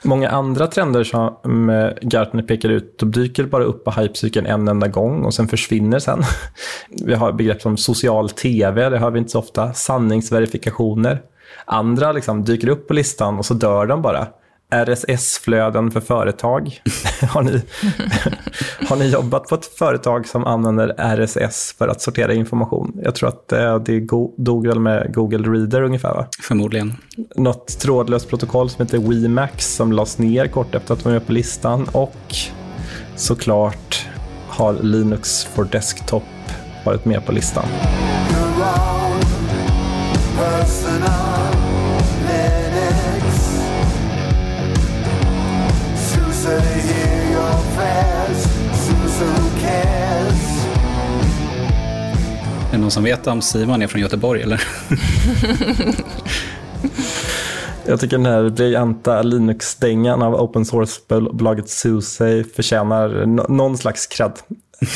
Många 0.02 0.28
andra 0.28 0.66
trender 0.66 1.04
som 1.04 1.70
eh, 1.70 1.90
Gartner 2.02 2.42
pekar 2.42 2.68
ut, 2.68 2.98
de 2.98 3.10
dyker 3.10 3.44
bara 3.44 3.64
upp 3.64 3.84
på 3.84 3.90
hypecykeln 3.90 4.46
en 4.46 4.68
enda 4.68 4.88
gång 4.88 5.24
och 5.24 5.34
sen 5.34 5.48
försvinner 5.48 5.98
sen. 5.98 6.22
Vi 7.04 7.14
har 7.14 7.32
begrepp 7.32 7.62
som 7.62 7.76
social 7.76 8.30
tv, 8.30 8.88
det 8.88 8.98
hör 8.98 9.10
vi 9.10 9.18
inte 9.18 9.30
så 9.30 9.38
ofta, 9.38 9.72
sanningsverifikationer. 9.72 11.22
Andra 11.64 12.12
liksom 12.12 12.44
dyker 12.44 12.68
upp 12.68 12.88
på 12.88 12.94
listan 12.94 13.38
och 13.38 13.46
så 13.46 13.54
dör 13.54 13.86
de 13.86 14.02
bara. 14.02 14.26
RSS-flöden 14.70 15.90
för 15.90 16.00
företag. 16.00 16.80
har, 17.28 17.42
ni, 17.42 17.62
har 18.88 18.96
ni 18.96 19.08
jobbat 19.10 19.48
på 19.48 19.54
ett 19.54 19.66
företag 19.66 20.28
som 20.28 20.44
använder 20.44 20.94
RSS 20.98 21.74
för 21.78 21.88
att 21.88 22.00
sortera 22.00 22.34
information? 22.34 23.00
Jag 23.04 23.14
tror 23.14 23.28
att 23.28 23.52
eh, 23.52 23.78
det 23.78 24.00
dog 24.36 24.66
väl 24.66 24.80
med 24.80 25.14
Google 25.14 25.50
Reader 25.50 25.82
ungefär 25.82 26.14
va? 26.14 26.26
Förmodligen. 26.42 26.94
Något 27.36 27.80
trådlöst 27.80 28.28
protokoll 28.28 28.70
som 28.70 28.86
heter 28.86 28.98
WeMax 28.98 29.74
som 29.74 29.92
lades 29.92 30.18
ner 30.18 30.46
kort 30.46 30.74
efter 30.74 30.94
att 30.94 31.00
de 31.00 31.04
var 31.04 31.12
med 31.12 31.26
på 31.26 31.32
listan. 31.32 31.88
Och 31.92 32.34
såklart 33.16 34.06
har 34.48 34.74
Linux 34.82 35.44
for 35.44 35.64
Desktop 35.64 36.22
varit 36.84 37.04
med 37.04 37.26
på 37.26 37.32
listan. 37.32 37.64
Är 40.38 41.43
som 52.94 53.04
vet 53.04 53.26
om 53.26 53.42
Simon 53.42 53.82
är 53.82 53.86
från 53.86 54.00
Göteborg 54.00 54.42
eller? 54.42 54.62
Jag 57.86 58.00
tycker 58.00 58.16
den 58.16 58.26
här 58.26 58.48
briljanta 58.48 59.22
Linux-stängan 59.22 60.22
av 60.22 60.34
open 60.34 60.64
source-bolaget 60.64 61.68
SUSE 61.68 62.44
förtjänar 62.56 63.26
någon 63.48 63.78
slags 63.78 64.06
cred. 64.06 64.32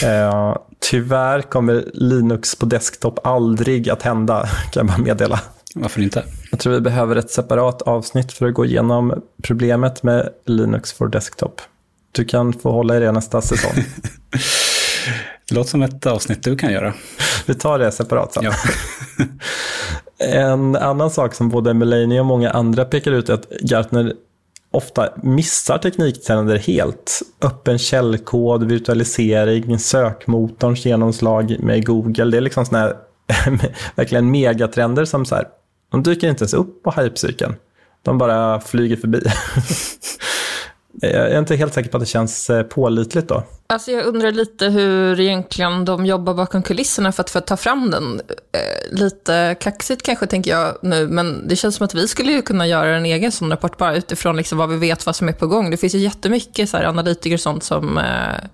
Eh, 0.04 0.56
tyvärr 0.90 1.42
kommer 1.42 1.84
Linux 1.94 2.56
på 2.56 2.66
desktop 2.66 3.26
aldrig 3.26 3.90
att 3.90 4.02
hända, 4.02 4.48
kan 4.72 4.87
jag 4.87 4.87
bara 4.87 4.98
meddela. 5.04 5.40
Varför 5.74 6.00
inte? 6.00 6.24
Jag 6.50 6.61
tror 6.61 6.72
vi 6.72 6.80
behöver 6.80 7.16
ett 7.16 7.30
separat 7.30 7.82
avsnitt 7.82 8.32
för 8.32 8.46
att 8.46 8.54
gå 8.54 8.64
igenom 8.64 9.22
problemet 9.42 10.02
med 10.02 10.28
Linux 10.46 10.92
for 10.92 11.08
desktop. 11.08 11.61
Du 12.12 12.24
kan 12.24 12.52
få 12.52 12.72
hålla 12.72 12.96
i 12.96 13.00
det 13.00 13.12
nästa 13.12 13.40
säsong. 13.40 13.72
det 15.48 15.54
låter 15.54 15.70
som 15.70 15.82
ett 15.82 16.06
avsnitt 16.06 16.42
du 16.42 16.56
kan 16.56 16.72
göra. 16.72 16.94
Vi 17.46 17.54
tar 17.54 17.78
det 17.78 17.92
separat 17.92 18.34
sen. 18.34 18.44
Ja. 18.44 18.52
en 20.26 20.76
annan 20.76 21.11
sak 21.11 21.34
som 21.34 21.48
både 21.48 21.74
Melanie 21.74 22.20
och 22.20 22.26
många 22.26 22.50
andra 22.50 22.84
pekar 22.84 23.12
ut 23.12 23.28
är 23.28 23.34
att 23.34 23.48
Gartner 23.62 24.12
ofta 24.70 25.08
missar 25.22 25.78
tekniktrender 25.78 26.58
helt. 26.58 27.22
Öppen 27.40 27.78
källkod, 27.78 28.64
virtualisering, 28.64 29.78
sökmotorns 29.78 30.84
genomslag 30.84 31.56
med 31.61 31.87
Google. 31.87 32.24
Det 32.24 32.37
är 32.37 32.40
liksom 32.40 32.66
såna 32.66 32.78
här 32.78 32.96
verkligen 33.94 34.30
megatrender 34.30 35.04
som 35.04 35.26
så 35.26 35.34
här, 35.34 35.44
de 35.90 36.02
dyker 36.02 36.28
inte 36.28 36.42
ens 36.42 36.54
upp 36.54 36.82
på 36.82 36.90
hypecykeln. 36.90 37.54
De 38.02 38.18
bara 38.18 38.61
flyger 38.61 38.96
förbi. 38.96 39.20
Jag 40.92 41.12
är 41.12 41.38
inte 41.38 41.57
helt 41.57 41.74
säker 41.74 41.90
på 41.90 41.96
att 41.96 42.03
det 42.03 42.07
känns 42.07 42.51
eh, 42.51 42.62
pålitligt 42.62 43.29
då. 43.29 43.42
Alltså 43.66 43.90
jag 43.90 44.07
undrar 44.07 44.33
lite 44.33 44.66
hur 44.66 45.20
egentligen 45.20 45.85
de 45.85 46.07
jobbar 46.07 46.35
bakom 46.35 46.62
kulisserna 46.62 47.12
för 47.12 47.22
att, 47.22 47.31
för 47.31 47.38
att 47.38 47.46
ta 47.46 47.57
fram 47.57 47.90
den. 47.90 48.20
Eh, 48.31 48.98
lite 48.98 49.57
kaxigt 49.61 50.03
kanske 50.03 50.27
tänker 50.27 50.51
jag 50.51 50.79
nu, 50.83 51.09
men 51.09 51.48
det 51.48 51.57
känns 51.57 51.74
som 51.74 51.85
att 51.85 51.94
vi 51.94 52.09
skulle 52.09 52.33
ju 52.33 52.42
kunna 52.42 52.66
göra 52.66 52.96
en 52.96 53.07
egen 53.07 53.33
sån 53.33 53.51
rapport 53.51 53.79
bara 53.79 53.96
utifrån 53.96 54.37
liksom 54.37 54.59
vad 54.59 54.68
vi 54.68 54.77
vet 54.77 55.07
vad 55.07 55.16
som 55.16 55.29
är 55.29 55.33
på 55.33 55.46
gång. 55.46 55.70
Det 55.70 55.77
finns 55.77 55.94
ju 55.94 55.98
jättemycket 55.98 56.68
så 56.68 56.77
här 56.77 56.85
analytiker 56.85 57.35
och 57.35 57.40
sånt 57.40 57.64
som 57.64 57.98
eh, 57.98 58.48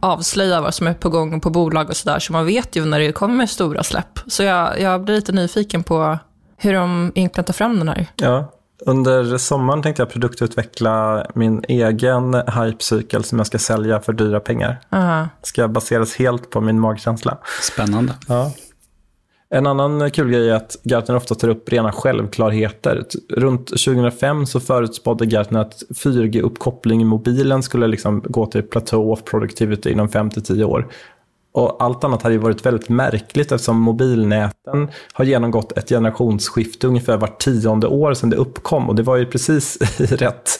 avslöjar 0.00 0.60
vad 0.60 0.74
som 0.74 0.86
är 0.86 0.94
på 0.94 1.08
gång 1.08 1.40
på 1.40 1.50
bolag 1.50 1.88
och 1.88 1.96
sådär, 1.96 2.18
så 2.18 2.32
man 2.32 2.46
vet 2.46 2.76
ju 2.76 2.84
när 2.84 3.00
det 3.00 3.12
kommer 3.12 3.46
stora 3.46 3.82
släpp. 3.82 4.18
Så 4.26 4.42
jag, 4.42 4.80
jag 4.80 5.04
blir 5.04 5.14
lite 5.14 5.32
nyfiken 5.32 5.82
på 5.82 6.18
hur 6.56 6.72
de 6.72 7.12
egentligen 7.14 7.44
tar 7.44 7.54
fram 7.54 7.78
den 7.78 7.88
här. 7.88 8.06
Ja, 8.16 8.52
under 8.86 9.38
sommaren 9.38 9.82
tänkte 9.82 10.02
jag 10.02 10.10
produktutveckla 10.10 11.26
min 11.34 11.64
egen 11.68 12.34
hypecykel 12.34 13.24
som 13.24 13.38
jag 13.38 13.46
ska 13.46 13.58
sälja 13.58 14.00
för 14.00 14.12
dyra 14.12 14.40
pengar. 14.40 14.80
Aha. 14.90 15.28
Ska 15.42 15.68
baseras 15.68 16.16
helt 16.16 16.50
på 16.50 16.60
min 16.60 16.80
magkänsla. 16.80 17.38
Spännande. 17.62 18.12
Ja. 18.28 18.52
En 19.54 19.66
annan 19.66 20.10
kul 20.10 20.30
grej 20.30 20.50
är 20.50 20.54
att 20.54 20.76
Gartner 20.84 21.16
ofta 21.16 21.34
tar 21.34 21.48
upp 21.48 21.68
rena 21.68 21.92
självklarheter. 21.92 23.04
Runt 23.28 23.66
2005 23.66 24.46
så 24.46 24.60
förutspådde 24.60 25.26
Gartner 25.26 25.60
att 25.60 25.82
4G-uppkoppling 25.90 27.02
i 27.02 27.04
mobilen 27.04 27.62
skulle 27.62 27.86
liksom 27.86 28.22
gå 28.26 28.46
till 28.46 28.62
plateau 28.62 29.12
of 29.12 29.24
productivity 29.24 29.90
inom 29.90 30.08
5-10 30.08 30.64
år. 30.64 30.88
Och 31.54 31.82
allt 31.82 32.04
annat 32.04 32.22
hade 32.22 32.34
ju 32.34 32.40
varit 32.40 32.66
väldigt 32.66 32.88
märkligt 32.88 33.52
eftersom 33.52 33.80
mobilnäten 33.80 34.90
har 35.12 35.24
genomgått 35.24 35.78
ett 35.78 35.88
generationsskifte 35.88 36.86
ungefär 36.86 37.16
vart 37.16 37.42
tionde 37.42 37.86
år 37.86 38.14
sedan 38.14 38.30
det 38.30 38.36
uppkom. 38.36 38.88
Och 38.88 38.94
det 38.94 39.02
var 39.02 39.16
ju 39.16 39.26
precis 39.26 40.00
i 40.00 40.06
rätt 40.06 40.50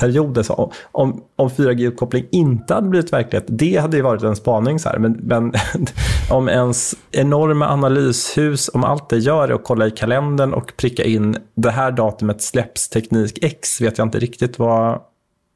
period. 0.00 0.46
Så 0.46 0.72
om, 0.92 1.22
om 1.36 1.48
4G-uppkoppling 1.48 2.26
inte 2.30 2.74
hade 2.74 2.88
blivit 2.88 3.12
verklighet, 3.12 3.44
det 3.48 3.76
hade 3.76 3.96
ju 3.96 4.02
varit 4.02 4.22
en 4.22 4.36
spaning. 4.36 4.78
Så 4.78 4.88
här. 4.88 4.98
Men, 4.98 5.12
men 5.12 5.52
om 6.30 6.48
ens 6.48 6.94
enorma 7.10 7.68
analyshus, 7.68 8.70
om 8.74 8.84
allt 8.84 9.08
det 9.08 9.18
gör 9.18 9.48
är 9.48 9.54
att 9.54 9.64
kolla 9.64 9.86
i 9.86 9.90
kalendern 9.90 10.52
och 10.54 10.72
pricka 10.76 11.04
in 11.04 11.36
det 11.54 11.70
här 11.70 11.92
datumet 11.92 12.42
släpps 12.42 12.88
teknik 12.88 13.38
X, 13.42 13.80
vet 13.80 13.98
jag 13.98 14.06
inte 14.06 14.18
riktigt 14.18 14.58
vad 14.58 15.00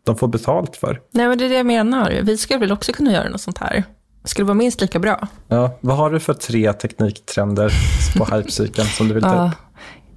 de 0.07 0.16
får 0.16 0.29
betalt 0.29 0.77
för. 0.77 1.01
Nej, 1.12 1.29
men 1.29 1.38
det 1.38 1.45
är 1.45 1.49
det 1.49 1.55
jag 1.55 1.66
menar. 1.66 2.21
Vi 2.23 2.37
skulle 2.37 2.59
väl 2.59 2.73
också 2.73 2.93
kunna 2.93 3.12
göra 3.12 3.29
något 3.29 3.40
sånt 3.40 3.59
här. 3.59 3.85
Skulle 4.24 4.46
vara 4.46 4.54
minst 4.54 4.80
lika 4.80 4.98
bra. 4.98 5.28
Ja, 5.48 5.78
vad 5.80 5.96
har 5.96 6.11
du 6.11 6.20
för 6.20 6.35
tre 6.35 6.72
tekniktrender 6.72 7.72
på 8.16 8.24
hypecykeln 8.37 8.88
som 8.88 9.09
du 9.09 9.14
vill 9.14 9.22
ta 9.22 9.46
upp? 9.46 9.52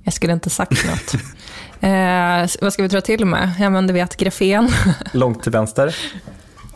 jag 0.04 0.14
skulle 0.14 0.34
inte 0.34 0.50
sagt 0.50 0.86
något. 0.86 1.14
eh, 1.80 2.62
vad 2.62 2.74
ska 2.74 2.82
vi 2.82 2.88
dra 2.88 3.02
till 3.02 3.26
med? 3.26 3.52
Ja, 3.60 3.70
men 3.70 3.88
du 3.88 3.94
vet, 3.94 4.18
grafen. 4.18 4.70
Långt 5.14 5.44
till 5.44 5.52
vänster. 5.52 5.96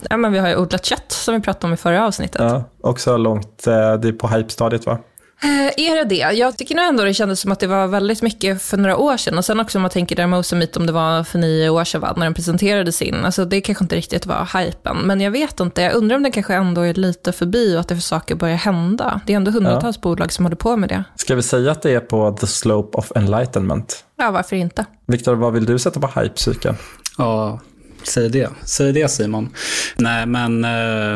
ja, 0.10 0.18
men 0.18 0.32
vi 0.32 0.40
har 0.40 0.50
ju 0.50 0.56
odlat 0.56 0.86
kött, 0.86 1.12
som 1.12 1.36
vi 1.36 1.42
pratade 1.42 1.68
om 1.68 1.74
i 1.74 1.78
förra 1.78 2.06
avsnittet. 2.06 2.42
Ja, 2.42 2.64
också 2.82 3.18
långt, 3.18 3.68
eh, 3.68 3.94
det 3.94 4.08
är 4.08 4.12
på 4.12 4.28
hype-stadiet 4.28 4.86
va? 4.86 5.00
Eh, 5.44 5.88
är 5.88 5.96
det 5.96 6.04
det? 6.04 6.38
Jag 6.38 6.58
tycker 6.58 6.76
nog 6.76 6.86
ändå 6.86 7.04
det 7.04 7.14
kändes 7.14 7.40
som 7.40 7.52
att 7.52 7.60
det 7.60 7.68
var 7.68 7.88
väldigt 7.88 8.22
mycket 8.22 8.62
för 8.62 8.78
några 8.78 8.98
år 8.98 9.18
sedan. 9.18 9.38
Och 9.38 9.46
sen 9.46 9.60
också 9.60 9.78
om 9.78 9.82
man 9.82 9.92
tänker 9.92 10.16
där 10.16 10.28
Mosamit, 10.28 10.78
om 10.78 10.86
det 10.86 10.92
var 10.92 11.24
för 11.24 11.40
nio 11.40 11.70
år 11.70 11.84
sedan, 11.84 12.02
va? 12.02 12.14
när 12.18 12.26
den 12.26 12.34
presenterade 12.34 12.92
sin. 12.92 13.16
Alltså 13.16 13.46
det 13.46 13.62
kanske 13.62 13.84
inte 13.84 13.96
riktigt 13.96 14.26
var 14.26 14.60
hypen. 14.60 14.98
Men 14.98 15.22
jag 15.22 15.32
vet 15.32 15.60
inte, 15.60 15.82
jag 15.82 15.94
undrar 15.94 16.16
om 16.16 16.24
det 16.24 16.32
kanske 16.32 16.54
ändå 16.54 16.82
är 16.82 16.94
lite 16.94 17.32
förbi 17.32 17.76
och 17.76 17.80
att 17.80 17.88
det 17.88 17.96
för 17.96 18.02
saker 18.02 18.36
börjar 18.36 18.56
hända. 18.56 19.22
Det 19.26 19.34
är 19.34 19.38
ändå 19.38 19.52
hundratals 19.52 20.02
bolag 20.02 20.32
som 20.34 20.46
håller 20.46 20.56
på 20.56 20.78
med 20.78 20.90
det. 20.90 21.04
Ska 21.16 21.36
vi 21.36 21.42
säga 21.42 21.72
att 21.72 21.82
det 21.82 21.92
är 21.92 22.00
på 22.00 22.32
the 22.32 22.48
slope 22.48 22.98
of 22.98 23.12
enlightenment? 23.16 24.04
Ja, 24.18 24.32
varför 24.32 24.56
inte? 24.56 24.86
Viktor, 25.08 25.36
vad 25.36 25.54
vill 25.54 25.66
du 25.66 25.80
sätta 25.80 26.00
på 26.00 26.20
hypecykeln? 26.20 26.76
Ja, 27.18 27.60
säg 28.04 28.30
det. 28.30 28.50
Säg 28.64 28.94
det 28.94 29.12
Simon. 29.12 29.50
Nej, 29.96 30.26
men 30.26 30.66
eh, 30.66 31.16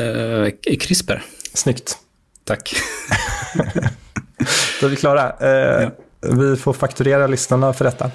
eh, 0.00 0.76
CRISPR. 0.80 1.22
Snyggt. 1.54 1.98
Tack. 2.44 2.74
Då 4.80 4.86
är 4.86 4.90
vi 4.90 4.96
klara. 4.96 5.30
Eh, 5.30 5.88
Vi 6.20 6.56
får 6.56 6.72
fakturera 6.72 7.26
lyssnarna 7.26 7.72
för 7.72 7.84
detta. 7.84 8.10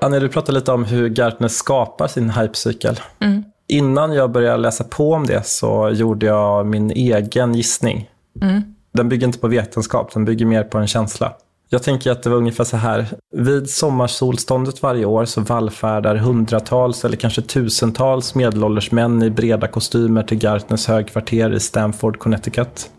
Anja, 0.00 0.20
du 0.20 0.28
pratade 0.28 0.58
lite 0.58 0.72
om 0.72 0.84
hur 0.84 1.08
Gartner 1.08 1.48
skapar 1.48 2.08
sin 2.08 2.30
hypecykel. 2.30 3.00
Mm. 3.20 3.44
Innan 3.68 4.12
jag 4.12 4.30
började 4.30 4.56
läsa 4.56 4.84
på 4.84 5.12
om 5.12 5.26
det 5.26 5.46
så 5.46 5.90
gjorde 5.90 6.26
jag 6.26 6.66
min 6.66 6.90
egen 6.90 7.54
gissning. 7.54 8.10
Mm. 8.42 8.62
Den 8.92 9.08
bygger 9.08 9.26
inte 9.26 9.38
på 9.38 9.48
vetenskap, 9.48 10.12
den 10.12 10.24
bygger 10.24 10.46
mer 10.46 10.64
på 10.64 10.78
en 10.78 10.86
känsla. 10.86 11.32
Jag 11.72 11.82
tänker 11.82 12.10
att 12.10 12.22
det 12.22 12.30
var 12.30 12.36
ungefär 12.36 12.64
så 12.64 12.76
här. 12.76 13.06
Vid 13.36 13.70
sommarsolståndet 13.70 14.82
varje 14.82 15.04
år 15.04 15.24
så 15.24 15.40
vallfärdar 15.40 16.16
hundratals 16.16 17.04
eller 17.04 17.16
kanske 17.16 17.42
tusentals 17.42 18.34
medelålders 18.34 18.92
män 18.92 19.22
i 19.22 19.30
breda 19.30 19.68
kostymer 19.68 20.22
till 20.22 20.38
Gartners 20.38 20.86
högkvarter 20.86 21.52
i 21.52 21.60
Stamford, 21.60 22.18
Connecticut. 22.18 22.90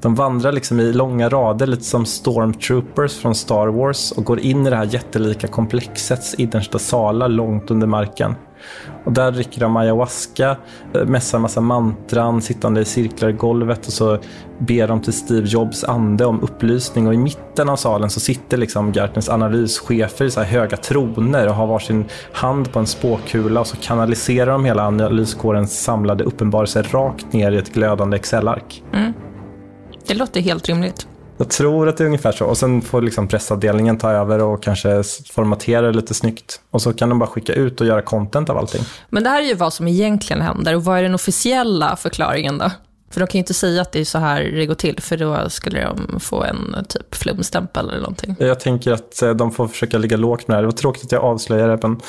De 0.00 0.14
vandrar 0.14 0.52
liksom 0.52 0.80
i 0.80 0.92
långa 0.92 1.28
rader, 1.28 1.66
lite 1.66 1.84
som 1.84 2.06
stormtroopers 2.06 3.16
från 3.16 3.34
Star 3.34 3.66
Wars 3.66 4.12
och 4.12 4.24
går 4.24 4.40
in 4.40 4.66
i 4.66 4.70
det 4.70 4.76
här 4.76 4.88
jättelika 4.90 5.46
komplexets 5.46 6.34
innersta 6.34 6.78
salar 6.78 7.28
långt 7.28 7.70
under 7.70 7.86
marken. 7.86 8.34
Och 9.04 9.12
där 9.12 9.30
dricker 9.30 9.60
de 9.60 9.76
ayahuasca, 9.76 10.56
eh, 10.94 11.04
mässar 11.04 11.38
massa 11.38 11.60
mantran, 11.60 12.42
sittande 12.42 12.80
i 12.80 12.84
cirklar 12.84 13.28
i 13.28 13.32
golvet 13.32 13.86
och 13.86 13.92
så 13.92 14.18
ber 14.58 14.88
de 14.88 15.00
till 15.00 15.12
Steve 15.12 15.46
Jobs 15.46 15.84
ande 15.84 16.26
om 16.26 16.42
upplysning. 16.42 17.06
Och 17.06 17.14
i 17.14 17.16
mitten 17.16 17.68
av 17.68 17.76
salen 17.76 18.10
så 18.10 18.20
sitter 18.20 18.56
liksom 18.56 18.92
Gartners 18.92 19.28
analyschefer 19.28 20.24
i 20.24 20.30
så 20.30 20.40
här 20.40 20.46
höga 20.46 20.76
troner 20.76 21.48
och 21.48 21.54
har 21.54 21.66
varsin 21.66 22.04
hand 22.32 22.72
på 22.72 22.78
en 22.78 22.86
spåkula 22.86 23.60
och 23.60 23.66
så 23.66 23.76
kanaliserar 23.76 24.52
de 24.52 24.64
hela 24.64 24.86
analyskårens 24.86 25.82
samlade 25.82 26.24
uppenbarelse 26.24 26.82
rakt 26.82 27.32
ner 27.32 27.52
i 27.52 27.56
ett 27.56 27.74
glödande 27.74 28.16
Excel-ark. 28.16 28.82
Mm. 28.92 29.12
Det 30.06 30.14
låter 30.14 30.40
helt 30.40 30.68
rimligt. 30.68 31.06
Jag 31.40 31.50
tror 31.50 31.88
att 31.88 31.96
det 31.96 32.04
är 32.04 32.06
ungefär 32.06 32.32
så. 32.32 32.44
Och 32.44 32.58
sen 32.58 32.82
får 32.82 33.02
liksom 33.02 33.28
pressavdelningen 33.28 33.98
ta 33.98 34.10
över 34.10 34.42
och 34.42 34.62
kanske 34.62 35.02
formatera 35.32 35.86
det 35.86 35.92
lite 35.92 36.14
snyggt. 36.14 36.60
Och 36.70 36.82
så 36.82 36.92
kan 36.92 37.08
de 37.08 37.18
bara 37.18 37.26
skicka 37.26 37.52
ut 37.52 37.80
och 37.80 37.86
göra 37.86 38.02
content 38.02 38.50
av 38.50 38.58
allting. 38.58 38.82
Men 39.08 39.22
det 39.22 39.30
här 39.30 39.42
är 39.42 39.46
ju 39.46 39.54
vad 39.54 39.72
som 39.72 39.88
egentligen 39.88 40.42
händer 40.42 40.74
och 40.74 40.84
vad 40.84 40.98
är 40.98 41.02
den 41.02 41.14
officiella 41.14 41.96
förklaringen 41.96 42.58
då? 42.58 42.70
För 43.10 43.20
de 43.20 43.26
kan 43.26 43.32
ju 43.32 43.38
inte 43.38 43.54
säga 43.54 43.82
att 43.82 43.92
det 43.92 44.00
är 44.00 44.04
så 44.04 44.18
här 44.18 44.42
det 44.42 44.66
går 44.66 44.74
till, 44.74 45.00
för 45.00 45.16
då 45.16 45.50
skulle 45.50 45.84
de 45.84 46.20
få 46.20 46.44
en 46.44 46.76
typ 46.88 47.14
flumstämpel 47.14 47.88
eller 47.88 48.00
någonting. 48.00 48.36
Jag 48.38 48.60
tänker 48.60 48.92
att 48.92 49.22
eh, 49.22 49.30
de 49.30 49.52
får 49.52 49.68
försöka 49.68 49.98
ligga 49.98 50.16
lågt 50.16 50.48
med 50.48 50.54
det 50.54 50.56
här. 50.56 50.62
Det 50.62 50.68
var 50.68 50.72
tråkigt 50.72 51.04
att 51.04 51.12
jag 51.12 51.24
avslöjade 51.24 51.76
det, 51.76 51.88
men 51.88 52.00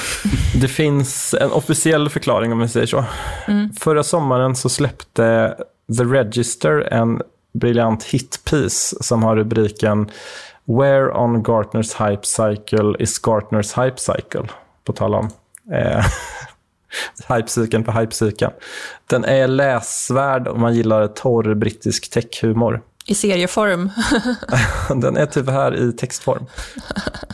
det 0.60 0.68
finns 0.68 1.34
en 1.40 1.52
officiell 1.52 2.08
förklaring 2.08 2.52
om 2.52 2.58
vi 2.58 2.68
säger 2.68 2.86
så. 2.86 3.04
Mm. 3.48 3.72
Förra 3.72 4.02
sommaren 4.02 4.56
så 4.56 4.68
släppte 4.68 5.56
The 5.98 6.04
Register 6.04 6.80
en 6.92 7.22
briljant 7.52 8.04
hitpiece 8.04 8.96
som 9.00 9.22
har 9.22 9.36
rubriken 9.36 10.10
Where 10.64 11.12
on 11.12 11.42
Gartners 11.42 11.94
Hype 11.94 12.26
Cycle 12.26 12.94
is 12.98 13.18
Gartners 13.18 13.78
Hype 13.78 13.96
Cycle? 13.96 14.48
På 14.84 14.92
tal 14.92 15.14
om 15.14 15.30
eh, 15.72 16.04
hypecykeln 17.36 17.84
på 17.84 17.92
hypecykeln. 17.92 18.52
Den 19.06 19.24
är 19.24 19.46
läsvärd 19.48 20.48
om 20.48 20.60
man 20.60 20.74
gillar 20.74 21.08
torr 21.08 21.54
brittisk 21.54 22.10
techhumor. 22.10 22.82
I 23.06 23.14
serieform. 23.14 23.90
Den 25.00 25.16
är 25.16 25.26
tyvärr 25.26 25.76
i 25.76 25.92
textform. 25.92 26.46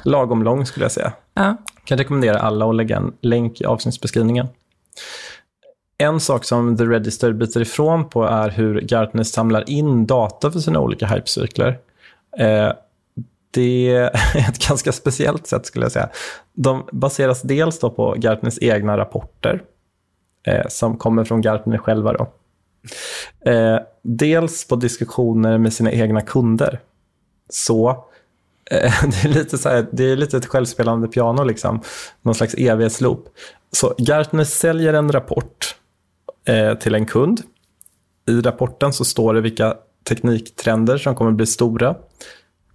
Lagom 0.02 0.42
lång 0.42 0.66
skulle 0.66 0.84
jag 0.84 0.92
säga. 0.92 1.12
ja. 1.34 1.56
Kan 1.84 1.98
rekommendera 1.98 2.38
alla 2.38 2.68
att 2.68 2.74
lägga 2.74 2.96
en 2.96 3.12
länk 3.20 3.60
i 3.60 3.64
avsnittsbeskrivningen. 3.64 4.48
En 5.98 6.20
sak 6.20 6.44
som 6.44 6.76
The 6.76 6.84
Register 6.84 7.32
biter 7.32 7.60
ifrån 7.60 8.08
på 8.08 8.24
är 8.24 8.50
hur 8.50 8.80
Gartner 8.80 9.22
samlar 9.22 9.70
in 9.70 10.06
data 10.06 10.50
för 10.50 10.60
sina 10.60 10.80
olika 10.80 11.06
hypecykler. 11.06 11.78
Eh, 12.38 12.72
det 13.50 13.88
är 13.90 14.10
ett 14.48 14.68
ganska 14.68 14.92
speciellt 14.92 15.46
sätt 15.46 15.66
skulle 15.66 15.84
jag 15.84 15.92
säga. 15.92 16.08
De 16.52 16.88
baseras 16.92 17.42
dels 17.42 17.78
då 17.78 17.90
på 17.90 18.14
Gartners 18.18 18.58
egna 18.60 18.96
rapporter 18.98 19.62
eh, 20.46 20.66
som 20.68 20.96
kommer 20.96 21.24
från 21.24 21.40
Gartner 21.40 21.78
själva. 21.78 22.12
Då. 22.12 22.28
Eh, 23.50 23.78
dels 24.02 24.68
på 24.68 24.76
diskussioner 24.76 25.58
med 25.58 25.72
sina 25.72 25.92
egna 25.92 26.20
kunder. 26.20 26.80
Så 27.48 27.90
eh, 28.70 28.92
det 29.10 29.24
är 29.24 29.28
lite 29.28 29.58
så 29.58 29.68
här, 29.68 29.86
det 29.92 30.04
är 30.04 30.16
lite 30.16 30.36
ett 30.36 30.46
självspelande 30.46 31.08
piano, 31.08 31.44
liksom. 31.44 31.80
någon 32.22 32.34
slags 32.34 32.54
evighetsloop. 32.54 33.28
Så 33.72 33.94
Gartner 33.98 34.44
säljer 34.44 34.94
en 34.94 35.12
rapport 35.12 35.77
till 36.80 36.94
en 36.94 37.06
kund. 37.06 37.42
I 38.28 38.40
rapporten 38.40 38.92
så 38.92 39.04
står 39.04 39.34
det 39.34 39.40
vilka 39.40 39.74
tekniktrender 40.08 40.98
som 40.98 41.14
kommer 41.14 41.30
bli 41.30 41.46
stora. 41.46 41.94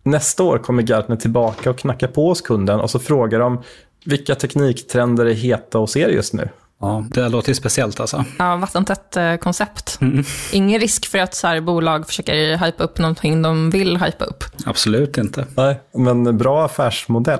Nästa 0.03 0.43
år 0.43 0.57
kommer 0.57 0.83
Gartner 0.83 1.15
tillbaka 1.15 1.69
och 1.69 1.77
knacka 1.77 2.07
på 2.07 2.27
hos 2.27 2.41
kunden 2.41 2.79
och 2.79 2.89
så 2.89 2.99
frågar 2.99 3.39
de 3.39 3.61
vilka 4.05 4.35
tekniktrender 4.35 5.25
är 5.25 5.33
heta 5.33 5.77
hos 5.77 5.97
er 5.97 6.09
just 6.09 6.33
nu? 6.33 6.49
Ja, 6.81 7.05
det 7.09 7.29
låter 7.29 7.49
ju 7.49 7.55
speciellt 7.55 7.99
alltså. 7.99 8.25
Ja, 8.39 8.55
vattentätt 8.55 9.17
eh, 9.17 9.35
koncept. 9.35 9.99
Ingen 10.51 10.79
risk 10.79 11.05
för 11.05 11.19
att 11.19 11.35
så 11.35 11.47
här, 11.47 11.61
bolag 11.61 12.07
försöker 12.07 12.57
hypa 12.57 12.83
upp 12.83 12.97
någonting 12.97 13.41
de 13.41 13.69
vill 13.69 13.97
hypa 13.97 14.25
upp. 14.25 14.43
Absolut 14.65 15.17
inte. 15.17 15.45
Nej, 15.57 15.79
men 15.93 16.37
bra 16.37 16.65
affärsmodell. 16.65 17.39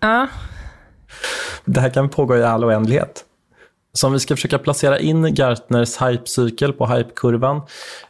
Ja, 0.00 0.26
Det 1.64 1.80
här 1.80 1.90
kan 1.90 2.08
pågå 2.08 2.36
i 2.36 2.42
all 2.42 2.64
oändlighet. 2.64 3.24
Så 3.96 4.06
om 4.06 4.12
vi 4.12 4.20
ska 4.20 4.36
försöka 4.36 4.58
placera 4.58 4.98
in 4.98 5.34
Gartners 5.34 6.02
hypecykel 6.02 6.72
på 6.72 6.86
hypekurvan 6.86 7.60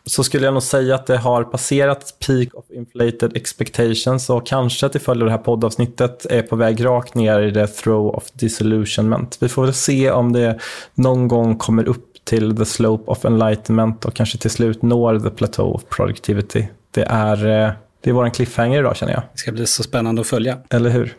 så 0.07 0.25
skulle 0.25 0.45
jag 0.45 0.55
nog 0.55 0.63
säga 0.63 0.95
att 0.95 1.07
det 1.07 1.17
har 1.17 1.45
passerat 1.45 2.15
peak 2.27 2.49
of 2.55 2.65
inflated 2.71 3.37
expectations 3.37 4.31
och 4.31 4.47
kanske 4.47 4.89
till 4.89 5.01
följd 5.01 5.23
av 5.23 5.27
det 5.27 5.33
här 5.33 5.39
poddavsnittet 5.39 6.27
är 6.31 6.43
på 6.43 6.57
väg 6.57 6.85
rakt 6.85 7.15
ner 7.15 7.41
i 7.41 7.55
the 7.55 7.67
throw 7.67 8.17
of 8.17 8.25
disillusionment. 8.33 9.37
Vi 9.41 9.49
får 9.49 9.63
väl 9.63 9.75
se 9.75 10.11
om 10.11 10.33
det 10.33 10.59
någon 10.95 11.29
gång 11.29 11.57
kommer 11.57 11.89
upp 11.89 12.25
till 12.25 12.57
the 12.57 12.65
slope 12.65 13.11
of 13.11 13.25
enlightenment 13.25 14.05
och 14.05 14.15
kanske 14.15 14.39
till 14.39 14.51
slut 14.51 14.83
når 14.83 15.19
the 15.19 15.31
plateau 15.31 15.75
of 15.75 15.83
productivity. 15.89 16.67
Det 16.91 17.03
är, 17.03 17.37
eh, 17.37 17.73
det 18.01 18.11
är 18.11 18.15
vår 18.15 18.31
cliffhanger 18.31 18.79
idag 18.79 18.97
känner 18.97 19.13
jag. 19.13 19.23
Det 19.33 19.39
ska 19.39 19.53
bli 19.53 19.67
så 19.67 19.83
spännande 19.83 20.21
att 20.21 20.27
följa. 20.27 20.59
Eller 20.71 20.91
hur? 20.91 21.17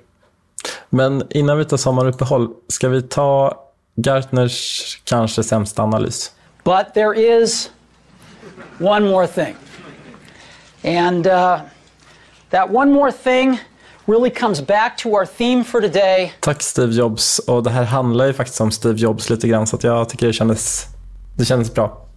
Men 0.90 1.24
innan 1.30 1.58
vi 1.58 1.66
tar 1.66 1.78
sommaruppehåll, 1.78 2.50
ska 2.68 2.90
vi 2.90 3.02
ta 3.02 3.62
Gartners 3.96 5.02
kanske 5.04 5.44
sämsta 5.44 5.84
analys? 5.84 6.32
But 6.64 6.94
there 6.94 7.42
is 7.42 7.70
one 8.80 9.10
more 9.10 9.28
thing. 9.28 9.56
And 10.84 11.28
uh, 11.28 11.60
that 12.50 12.70
one 12.72 12.92
more 12.92 13.12
thing 13.12 13.60
really 14.06 14.30
comes 14.30 14.62
back 14.62 14.98
to 14.98 15.10
our 15.10 15.26
theme 15.26 15.64
for 15.64 15.82
today. 15.82 16.34
Tack 16.40 16.62
Steve 16.62 16.94
Jobs. 16.94 17.40
Och 17.40 17.64
det 17.64 17.70
här 17.70 17.84
handlar 17.84 18.26
ju 18.26 18.34
faktiskt 18.34 18.62
om 18.62 18.72
Steve 18.72 19.00
Jobs 19.00 19.30
lite 19.30 19.48
grann, 19.48 19.68
så 19.68 19.78
jag 19.82 20.10
tycker 20.10 20.28
det 20.28 20.34
kändes, 20.34 20.88
det 21.38 21.46
kändes 21.46 21.74
bra. 21.74 22.08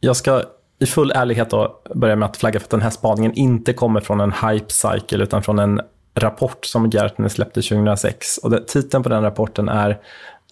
Jag 0.00 0.16
ska 0.16 0.42
i 0.78 0.86
full 0.86 1.10
ärlighet 1.10 1.50
då 1.50 1.82
börja 1.94 2.16
med 2.16 2.26
att 2.26 2.36
flagga 2.36 2.60
för 2.60 2.66
att 2.66 2.70
den 2.70 2.82
här 2.82 2.90
spaningen 2.90 3.32
inte 3.32 3.72
kommer 3.72 4.00
från 4.00 4.20
en 4.20 4.32
hype 4.32 4.72
cycle, 4.72 5.22
utan 5.22 5.42
från 5.42 5.58
en 5.58 5.80
rapport 6.14 6.64
som 6.64 6.90
Gartner 6.90 7.28
släppte 7.28 7.62
2006. 7.62 8.38
Och 8.38 8.50
det, 8.50 8.66
titeln 8.66 9.02
på 9.02 9.08
den 9.08 9.22
rapporten 9.22 9.68
är 9.68 9.98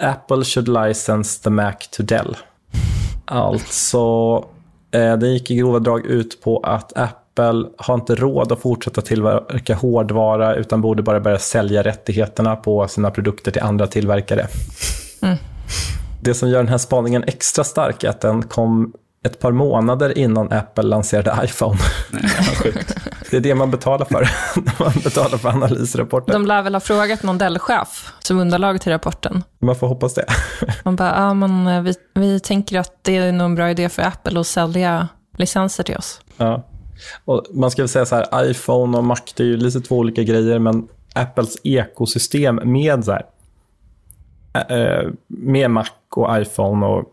Apple 0.02 0.44
should 0.44 0.68
license 0.68 1.42
the 1.42 1.50
Mac 1.50 1.74
to 1.90 2.02
Dell. 2.02 2.36
Alltså, 3.24 3.98
eh, 4.90 5.16
det 5.16 5.28
gick 5.28 5.50
i 5.50 5.56
grova 5.56 5.78
drag 5.78 6.06
ut 6.06 6.42
på 6.42 6.60
att 6.60 6.92
Apple 6.96 7.64
har 7.78 7.94
inte 7.94 8.14
råd 8.14 8.52
att 8.52 8.60
fortsätta 8.60 9.00
tillverka 9.00 9.74
hårdvara 9.74 10.54
utan 10.54 10.80
borde 10.80 11.02
bara 11.02 11.20
börja 11.20 11.38
sälja 11.38 11.82
rättigheterna 11.82 12.56
på 12.56 12.88
sina 12.88 13.10
produkter 13.10 13.50
till 13.50 13.62
andra 13.62 13.86
tillverkare. 13.86 14.46
Det 16.20 16.34
som 16.34 16.48
gör 16.48 16.58
den 16.58 16.68
här 16.68 16.78
spaningen 16.78 17.24
extra 17.26 17.64
stark 17.64 18.04
är 18.04 18.08
att 18.08 18.20
den 18.20 18.42
kom 18.42 18.92
ett 19.24 19.38
par 19.38 19.52
månader 19.52 20.18
innan 20.18 20.52
Apple 20.52 20.84
lanserade 20.84 21.44
iPhone. 21.44 21.78
det 23.30 23.36
är 23.36 23.40
det 23.40 23.54
man 23.54 23.70
betalar 23.70 24.04
för 24.04 24.20
när 24.56 24.84
man 24.84 24.92
betalar 25.04 25.38
för 25.38 25.48
analysrapporter. 25.48 26.32
de 26.32 26.46
lär 26.46 26.62
väl 26.62 26.74
ha 26.74 26.80
frågat 26.80 27.22
någon 27.22 27.38
Dell-chef 27.38 28.12
som 28.18 28.38
underlag 28.38 28.80
till 28.80 28.92
rapporten. 28.92 29.44
Man 29.58 29.76
får 29.76 29.86
hoppas 29.86 30.14
det. 30.14 30.24
Man 30.84 30.96
bara, 30.96 31.16
ja 31.16 31.34
men 31.34 31.66
eh, 31.66 31.82
vi, 31.82 31.94
vi 32.14 32.40
tänker 32.40 32.78
att 32.78 33.04
det 33.04 33.16
är 33.16 33.32
nog 33.32 33.44
en 33.44 33.54
bra 33.54 33.70
idé 33.70 33.88
för 33.88 34.02
Apple 34.02 34.40
att 34.40 34.46
sälja 34.46 35.08
licenser 35.36 35.84
till 35.84 35.96
oss. 35.96 36.20
Ja. 36.36 36.64
Och 37.24 37.46
man 37.50 37.70
ska 37.70 37.82
väl 37.82 37.88
säga 37.88 38.06
så 38.06 38.14
här, 38.14 38.50
iPhone 38.50 38.98
och 38.98 39.04
Mac 39.04 39.20
det 39.36 39.42
är 39.42 39.46
ju 39.46 39.56
lite 39.56 39.80
två 39.80 39.96
olika 39.96 40.22
grejer, 40.22 40.58
men 40.58 40.88
Apples 41.14 41.56
ekosystem 41.64 42.60
med, 42.64 43.04
så 43.04 43.12
här, 43.12 43.24
eh, 44.68 45.10
med 45.26 45.70
Mac 45.70 45.88
och 46.10 46.38
iPhone 46.40 46.86
och 46.86 47.04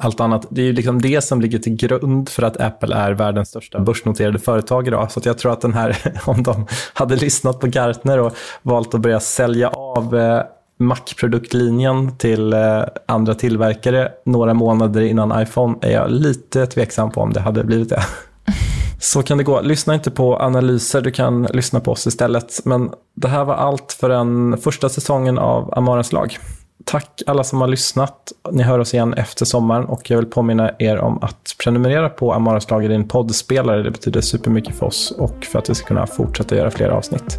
allt 0.00 0.20
annat, 0.20 0.46
det 0.50 0.60
är 0.60 0.66
ju 0.66 0.72
liksom 0.72 1.00
det 1.00 1.24
som 1.24 1.40
ligger 1.40 1.58
till 1.58 1.76
grund 1.76 2.28
för 2.28 2.42
att 2.42 2.60
Apple 2.60 2.96
är 2.96 3.12
världens 3.12 3.48
största 3.48 3.80
börsnoterade 3.80 4.38
företag 4.38 4.86
idag. 4.86 5.12
Så 5.12 5.20
jag 5.24 5.38
tror 5.38 5.52
att 5.52 5.60
den 5.60 5.74
här, 5.74 6.20
om 6.26 6.42
de 6.42 6.66
hade 6.94 7.16
lyssnat 7.16 7.60
på 7.60 7.66
Gartner 7.66 8.18
och 8.18 8.32
valt 8.62 8.94
att 8.94 9.00
börja 9.00 9.20
sälja 9.20 9.68
av 9.68 10.16
eh, 10.16 10.42
Mac-produktlinjen 10.78 12.16
till 12.16 12.52
eh, 12.52 12.82
andra 13.06 13.34
tillverkare 13.34 14.12
några 14.24 14.54
månader 14.54 15.00
innan 15.00 15.42
iPhone 15.42 15.78
är 15.82 15.92
jag 15.92 16.10
lite 16.10 16.66
tveksam 16.66 17.10
på 17.10 17.20
om 17.20 17.32
det 17.32 17.40
hade 17.40 17.64
blivit 17.64 17.88
det. 17.88 18.02
Så 19.00 19.22
kan 19.22 19.38
det 19.38 19.44
gå. 19.44 19.60
Lyssna 19.60 19.94
inte 19.94 20.10
på 20.10 20.36
analyser, 20.36 21.00
du 21.00 21.10
kan 21.10 21.42
lyssna 21.42 21.80
på 21.80 21.92
oss 21.92 22.06
istället. 22.06 22.60
Men 22.64 22.90
det 23.16 23.28
här 23.28 23.44
var 23.44 23.54
allt 23.54 23.92
för 24.00 24.08
den 24.08 24.58
första 24.58 24.88
säsongen 24.88 25.38
av 25.38 25.74
Amaras 25.78 26.12
lag. 26.12 26.38
Tack 26.90 27.22
alla 27.26 27.44
som 27.44 27.60
har 27.60 27.68
lyssnat. 27.68 28.32
Ni 28.52 28.62
hör 28.62 28.78
oss 28.78 28.94
igen 28.94 29.14
efter 29.14 29.44
sommaren 29.44 29.84
och 29.84 30.10
jag 30.10 30.16
vill 30.16 30.26
påminna 30.26 30.70
er 30.78 30.98
om 30.98 31.22
att 31.22 31.56
prenumerera 31.62 32.08
på 32.08 32.32
Amaras 32.32 32.70
lag 32.70 32.84
i 32.84 32.88
din 32.88 33.08
poddspelare. 33.08 33.82
Det 33.82 33.90
betyder 33.90 34.20
supermycket 34.20 34.78
för 34.78 34.86
oss 34.86 35.10
och 35.10 35.44
för 35.44 35.58
att 35.58 35.70
vi 35.70 35.74
ska 35.74 35.86
kunna 35.86 36.06
fortsätta 36.06 36.56
göra 36.56 36.70
fler 36.70 36.88
avsnitt. 36.88 37.38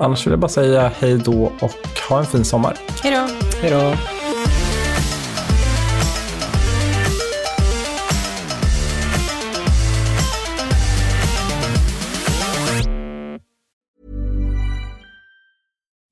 Annars 0.00 0.26
vill 0.26 0.30
jag 0.30 0.40
bara 0.40 0.48
säga 0.48 0.90
hej 0.98 1.18
då 1.18 1.52
och 1.60 1.70
ha 2.08 2.18
en 2.18 2.26
fin 2.26 2.44
sommar. 2.44 2.76
Hej 3.02 3.12
då! 3.12 3.28
Hej 3.62 3.70
då! 3.70 4.23